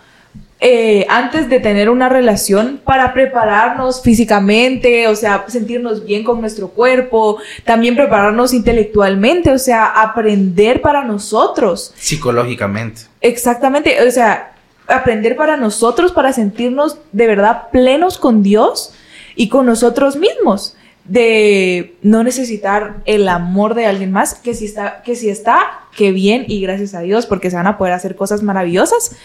eh, 0.60 1.04
antes 1.10 1.50
de 1.50 1.60
tener 1.60 1.90
una 1.90 2.08
relación 2.08 2.80
para 2.84 3.12
prepararnos 3.12 4.02
físicamente, 4.02 5.08
o 5.08 5.16
sea, 5.16 5.44
sentirnos 5.48 6.04
bien 6.04 6.24
con 6.24 6.40
nuestro 6.40 6.68
cuerpo, 6.68 7.38
también 7.64 7.96
prepararnos 7.96 8.54
intelectualmente, 8.54 9.50
o 9.50 9.58
sea, 9.58 9.86
aprender 9.86 10.80
para 10.80 11.04
nosotros. 11.04 11.92
Psicológicamente. 11.96 13.02
Exactamente, 13.20 14.06
o 14.06 14.10
sea, 14.10 14.54
aprender 14.86 15.36
para 15.36 15.56
nosotros, 15.56 16.12
para 16.12 16.32
sentirnos 16.32 16.98
de 17.12 17.26
verdad 17.26 17.64
plenos 17.70 18.16
con 18.16 18.42
Dios 18.42 18.94
y 19.34 19.48
con 19.48 19.66
nosotros 19.66 20.16
mismos 20.16 20.76
de 21.04 21.96
no 22.00 22.22
necesitar 22.24 23.02
el 23.04 23.28
amor 23.28 23.74
de 23.74 23.86
alguien 23.86 24.12
más, 24.12 24.34
que 24.34 24.54
si 24.54 24.64
está, 24.64 25.02
que 25.02 25.16
si 25.16 25.28
está, 25.28 25.80
que 25.94 26.12
bien 26.12 26.44
y 26.48 26.62
gracias 26.62 26.94
a 26.94 27.00
Dios, 27.00 27.26
porque 27.26 27.50
se 27.50 27.56
van 27.56 27.66
a 27.66 27.76
poder 27.76 27.92
hacer 27.92 28.16
cosas 28.16 28.42
maravillosas, 28.42 29.16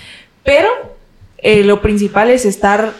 pero 0.43 0.67
eh, 1.41 1.63
lo 1.63 1.81
principal 1.81 2.29
es 2.29 2.45
estar 2.45 2.93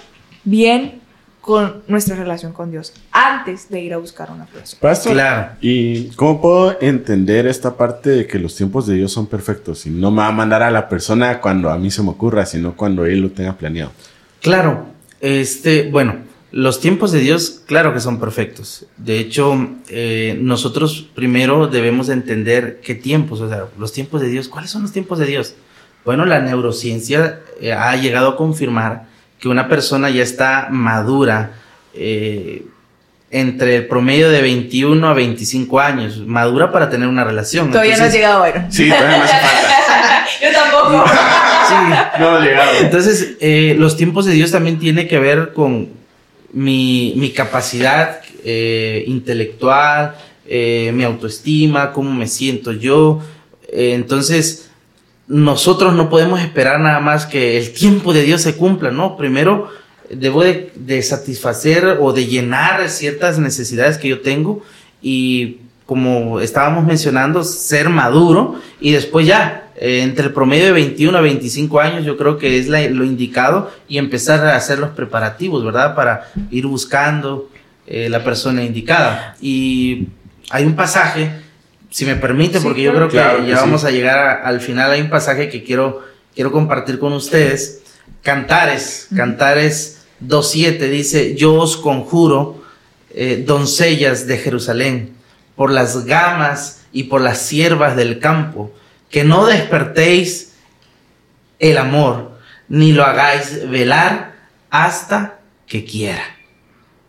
bien 0.44 1.00
con 1.42 1.82
nuestra 1.88 2.16
relación 2.16 2.54
con 2.54 2.70
Dios 2.70 2.94
antes 3.12 3.70
de 3.70 3.82
ir 3.82 3.94
a 3.94 3.98
buscar 3.98 4.30
una 4.32 4.46
relación. 4.46 4.80
Pastor, 4.80 5.14
claro. 5.14 5.52
¿y 5.62 6.10
cómo 6.10 6.42
puedo 6.42 6.78
entender 6.82 7.48
esta 7.48 7.76
parte 7.76 8.10
de 8.10 8.28
que 8.28 8.38
los 8.38 8.56
tiempos 8.56 8.86
de 8.88 8.96
Dios 8.96 9.12
son 9.12 9.26
perfectos 9.26 9.86
y 9.86 9.90
no 9.90 10.12
me 10.12 10.18
va 10.18 10.28
a 10.28 10.32
mandar 10.32 10.62
a 10.62 10.70
la 10.70 10.88
persona 10.88 11.42
cuando 11.42 11.70
a 11.70 11.78
mí 11.78 11.90
se 11.92 12.04
me 12.04 12.10
ocurra, 12.10 12.46
sino 12.46 12.76
cuando 12.76 13.06
Él 13.06 13.22
lo 13.22 13.32
tenga 13.32 13.54
planeado? 13.54 13.92
Claro, 14.42 14.86
este, 15.22 15.90
bueno, 15.90 16.18
los 16.52 16.80
tiempos 16.80 17.12
de 17.12 17.20
Dios, 17.20 17.62
claro 17.66 17.94
que 17.94 18.00
son 18.00 18.20
perfectos. 18.20 18.86
De 18.98 19.20
hecho, 19.20 19.70
eh, 19.90 20.38
nosotros 20.42 21.10
primero 21.14 21.68
debemos 21.68 22.10
entender 22.10 22.82
qué 22.84 22.96
tiempos, 22.96 23.42
o 23.42 23.50
sea, 23.50 23.66
los 23.78 23.94
tiempos 23.94 24.22
de 24.22 24.30
Dios, 24.30 24.48
¿cuáles 24.48 24.72
son 24.72 24.82
los 24.82 24.92
tiempos 24.92 25.20
de 25.20 25.26
Dios? 25.26 25.56
Bueno, 26.06 26.26
la 26.26 26.40
neurociencia 26.40 27.40
eh, 27.62 27.74
ha 27.74 27.96
llegado 27.96 28.30
a 28.30 28.36
confirmar 28.38 29.04
que 29.40 29.50
una 29.50 29.68
persona 29.68 30.10
ya 30.10 30.24
está 30.24 30.68
madura 30.72 31.52
eh, 31.94 32.64
entre 33.32 33.76
el 33.78 33.88
promedio 33.88 34.30
de 34.30 34.42
21 34.42 35.08
a 35.08 35.14
25 35.14 35.80
años, 35.80 36.18
madura 36.26 36.72
para 36.72 36.90
tener 36.90 37.08
una 37.08 37.24
relación. 37.24 37.70
Todavía 37.70 37.98
no 37.98 38.06
ha 38.06 38.10
llegado, 38.10 38.40
bueno. 38.40 38.66
Sí, 38.70 38.90
todavía 38.90 39.18
no 39.18 39.24
hace 39.24 39.34
falta. 39.34 40.26
Yo 40.42 40.52
tampoco. 40.54 41.06
sí, 41.68 42.20
no 42.20 42.30
ha 42.30 42.40
llegado. 42.40 42.72
Entonces, 42.80 43.38
eh, 43.42 43.76
los 43.78 43.98
tiempos 43.98 44.26
de 44.26 44.34
Dios 44.34 44.52
también 44.52 44.80
tiene 44.80 45.08
que 45.08 45.20
ver 45.20 45.54
con 45.54 45.90
mi, 46.54 47.14
mi 47.18 47.32
capacidad 47.32 48.22
intelectual, 48.42 50.16
mi 50.48 51.04
autoestima, 51.04 51.92
cómo 51.92 52.12
me 52.12 52.26
siento 52.26 52.72
yo. 52.72 53.22
entonces, 53.72 54.69
nosotros 55.30 55.94
no 55.94 56.10
podemos 56.10 56.42
esperar 56.42 56.80
nada 56.80 57.00
más 57.00 57.26
que 57.26 57.58
el 57.58 57.72
tiempo 57.72 58.14
de 58.14 58.24
Dios 58.24 58.42
se 58.42 58.58
cumpla, 58.58 58.92
¿no? 58.92 59.16
Primero 59.16 59.70
debo 60.10 60.44
de, 60.44 61.02
satisfacer 61.04 61.98
o 62.02 62.12
de 62.14 62.26
llenar 62.26 62.90
ciertas 62.90 63.38
necesidades 63.38 64.00
que 64.00 64.10
yo 64.10 64.22
tengo 64.22 64.64
y 65.02 65.58
como 65.86 66.40
estábamos 66.40 66.84
mencionando, 66.84 67.44
ser 67.44 67.90
maduro 67.90 68.60
y 68.82 68.92
después 68.92 69.26
ya, 69.26 69.70
eh, 69.76 70.02
entre 70.04 70.26
el 70.26 70.34
promedio 70.34 70.66
de 70.66 70.72
21 70.72 71.18
a 71.18 71.22
25 71.22 71.80
años, 71.80 72.06
yo 72.06 72.18
creo 72.18 72.38
que 72.38 72.60
es 72.60 72.68
lo 72.68 73.04
indicado 73.04 73.72
y 73.88 73.98
empezar 73.98 74.46
a 74.46 74.56
hacer 74.56 74.78
los 74.78 74.92
preparativos, 74.92 75.64
¿verdad? 75.64 75.96
Para 75.96 76.28
ir 76.52 76.68
buscando 76.68 77.50
eh, 77.88 78.08
la 78.10 78.24
persona 78.24 78.64
indicada. 78.64 79.36
Y 79.42 80.10
hay 80.52 80.66
un 80.66 80.76
pasaje, 80.76 81.32
si 81.90 82.06
me 82.06 82.16
permite, 82.16 82.60
porque 82.62 82.84
yo 82.84 82.94
creo 82.94 83.10
que 83.10 83.18
ya 83.18 83.56
vamos 83.56 83.84
a 83.84 83.92
llegar 83.92 84.42
al 84.44 84.62
final, 84.62 84.92
hay 84.92 85.02
un 85.02 85.10
pasaje 85.10 85.50
que 85.50 85.64
quiero, 85.64 86.06
quiero 86.36 86.52
compartir 86.52 87.00
con 87.00 87.14
ustedes. 87.14 87.82
Cantares, 88.22 89.08
Cantares 89.16 90.06
2.7 90.26 90.90
dice, 90.90 91.36
yo 91.36 91.54
os 91.54 91.78
conjuro, 91.78 92.62
eh, 93.12 93.44
doncellas 93.46 94.28
de 94.28 94.38
Jerusalén, 94.38 95.16
por 95.56 95.72
las 95.72 96.06
gamas 96.06 96.82
y 96.92 97.04
por 97.04 97.22
las 97.22 97.40
siervas 97.40 97.96
del 97.96 98.20
campo, 98.20 98.72
que 99.10 99.24
no 99.24 99.46
despertéis 99.46 100.54
el 101.60 101.78
amor, 101.78 102.38
ni 102.68 102.94
lo 102.94 103.04
hagáis 103.04 103.70
velar 103.70 104.36
hasta 104.70 105.40
que 105.68 105.86
quiera. 105.86 106.24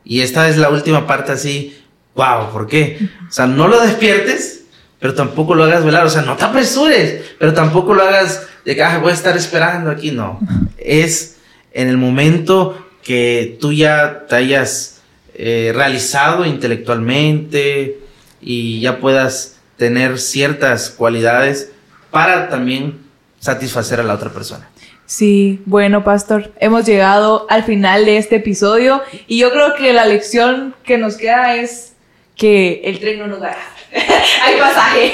Y 0.05 0.23
esta 0.23 0.49
es 0.49 0.57
la 0.57 0.71
última 0.71 1.07
parte 1.07 1.33
así, 1.33 1.83
wow, 2.15 2.51
¿por 2.51 2.67
qué? 2.67 3.09
O 3.29 3.33
sea, 3.33 3.47
no 3.47 3.69
lo 3.69 3.81
despiertes, 3.81 4.60
pero 5.01 5.15
tampoco 5.15 5.55
lo 5.55 5.65
hagas 5.65 5.85
velar, 5.85 6.07
o 6.07 6.11
sea, 6.11 6.23
no 6.23 6.37
te 6.37 6.45
apresures, 6.45 7.23
pero 7.39 7.53
tampoco 7.53 7.95
lo 7.95 8.03
hagas 8.03 8.47
de 8.65 8.77
que 8.77 8.85
voy 9.01 9.11
a 9.11 9.15
estar 9.15 9.37
esperando 9.37 9.91
aquí, 9.91 10.13
no. 10.13 10.39
Es 10.79 11.39
en 11.73 11.89
el 11.89 11.97
momento 11.97 12.87
que 13.03 13.57
tú 13.61 13.73
ya 13.73 14.27
te 14.29 14.37
hayas 14.37 15.01
eh, 15.35 15.73
realizado 15.75 16.45
intelectualmente, 16.45 18.01
y 18.41 18.81
ya 18.81 18.99
puedas 18.99 19.59
tener 19.77 20.19
ciertas 20.19 20.91
cualidades 20.91 21.73
para 22.11 22.49
también 22.49 22.99
satisfacer 23.39 24.01
a 24.01 24.03
la 24.03 24.15
otra 24.15 24.31
persona. 24.31 24.69
Sí, 25.07 25.61
bueno, 25.67 26.05
pastor, 26.05 26.53
hemos 26.61 26.87
llegado 26.87 27.47
al 27.51 27.65
final 27.65 28.05
de 28.05 28.19
este 28.19 28.37
episodio 28.37 29.03
y 29.27 29.39
yo 29.39 29.51
creo 29.51 29.75
que 29.75 29.93
la 29.93 30.07
lección 30.07 30.75
que 30.85 30.99
nos 30.99 31.17
queda 31.17 31.57
es 31.57 31.95
que 32.37 32.83
el 32.85 33.01
tren 33.01 33.19
no 33.19 33.27
nos 33.27 33.41
dará. 33.41 33.59
Hay 33.93 34.59
pasaje. 34.59 35.13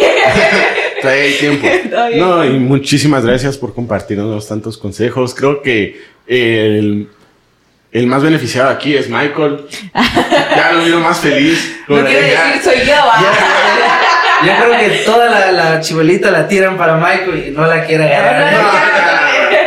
hay 1.03 1.33
tiempo. 1.39 1.67
No, 2.17 2.45
y 2.45 2.59
muchísimas 2.59 3.25
gracias 3.25 3.57
por 3.57 3.75
compartirnos 3.75 4.47
tantos 4.49 4.77
consejos. 4.79 5.35
Creo 5.35 5.63
que 5.63 6.01
el 6.27 7.09
el 7.97 8.07
más 8.07 8.23
beneficiado 8.23 8.69
aquí 8.69 8.95
es 8.95 9.09
Michael. 9.09 9.67
Ya 9.95 10.73
lo 10.73 10.85
vino 10.85 11.01
más 11.01 11.19
feliz. 11.19 11.79
No 11.89 12.05
quiere 12.05 12.31
decir 12.31 12.63
soy 12.63 12.79
yo. 12.87 12.95
Yo 14.45 14.53
creo 14.55 14.79
que 14.79 14.89
toda 15.07 15.31
la, 15.31 15.53
la 15.53 15.81
chibolita 15.81 16.31
la 16.31 16.47
tiran 16.47 16.77
para 16.77 16.97
Michael 16.97 17.45
y 17.49 17.51
no 17.53 17.67
la 17.67 17.85
quiere 17.87 18.15
agarrar. 18.15 18.53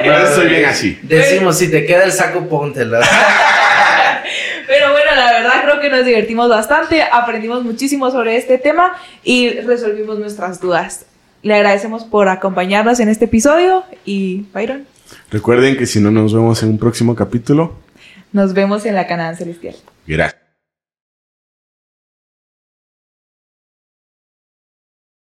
No, 0.06 0.12
no, 0.12 0.28
estoy 0.28 0.48
bien 0.48 0.66
así. 0.66 1.00
Decimos, 1.02 1.58
si 1.58 1.72
te 1.72 1.88
queda 1.88 2.04
el 2.04 2.12
saco, 2.12 2.48
póntelo. 2.48 3.00
Pero 4.68 4.92
bueno, 4.92 4.99
verdad 5.42 5.64
creo 5.64 5.80
que 5.80 5.90
nos 5.90 6.06
divertimos 6.06 6.50
bastante, 6.50 7.02
aprendimos 7.02 7.64
muchísimo 7.64 8.12
sobre 8.12 8.38
este 8.38 8.58
tema 8.58 8.94
y 9.24 9.50
resolvimos 9.50 10.20
nuestras 10.20 10.60
dudas. 10.60 11.06
Le 11.42 11.56
agradecemos 11.56 12.04
por 12.04 12.28
acompañarnos 12.28 13.00
en 13.00 13.10
este 13.10 13.26
episodio 13.26 13.84
y 14.06 14.46
Byron. 14.54 14.86
Recuerden 15.32 15.78
que 15.78 15.86
si 15.86 16.00
no 16.00 16.12
nos 16.12 16.34
vemos 16.34 16.62
en 16.64 16.70
un 16.70 16.78
próximo 16.78 17.16
capítulo, 17.16 17.76
nos 18.32 18.54
vemos 18.54 18.86
en 18.86 18.96
la 18.96 19.08
Canal 19.08 19.38
Celestial. 19.38 19.76
Gracias. 20.06 20.49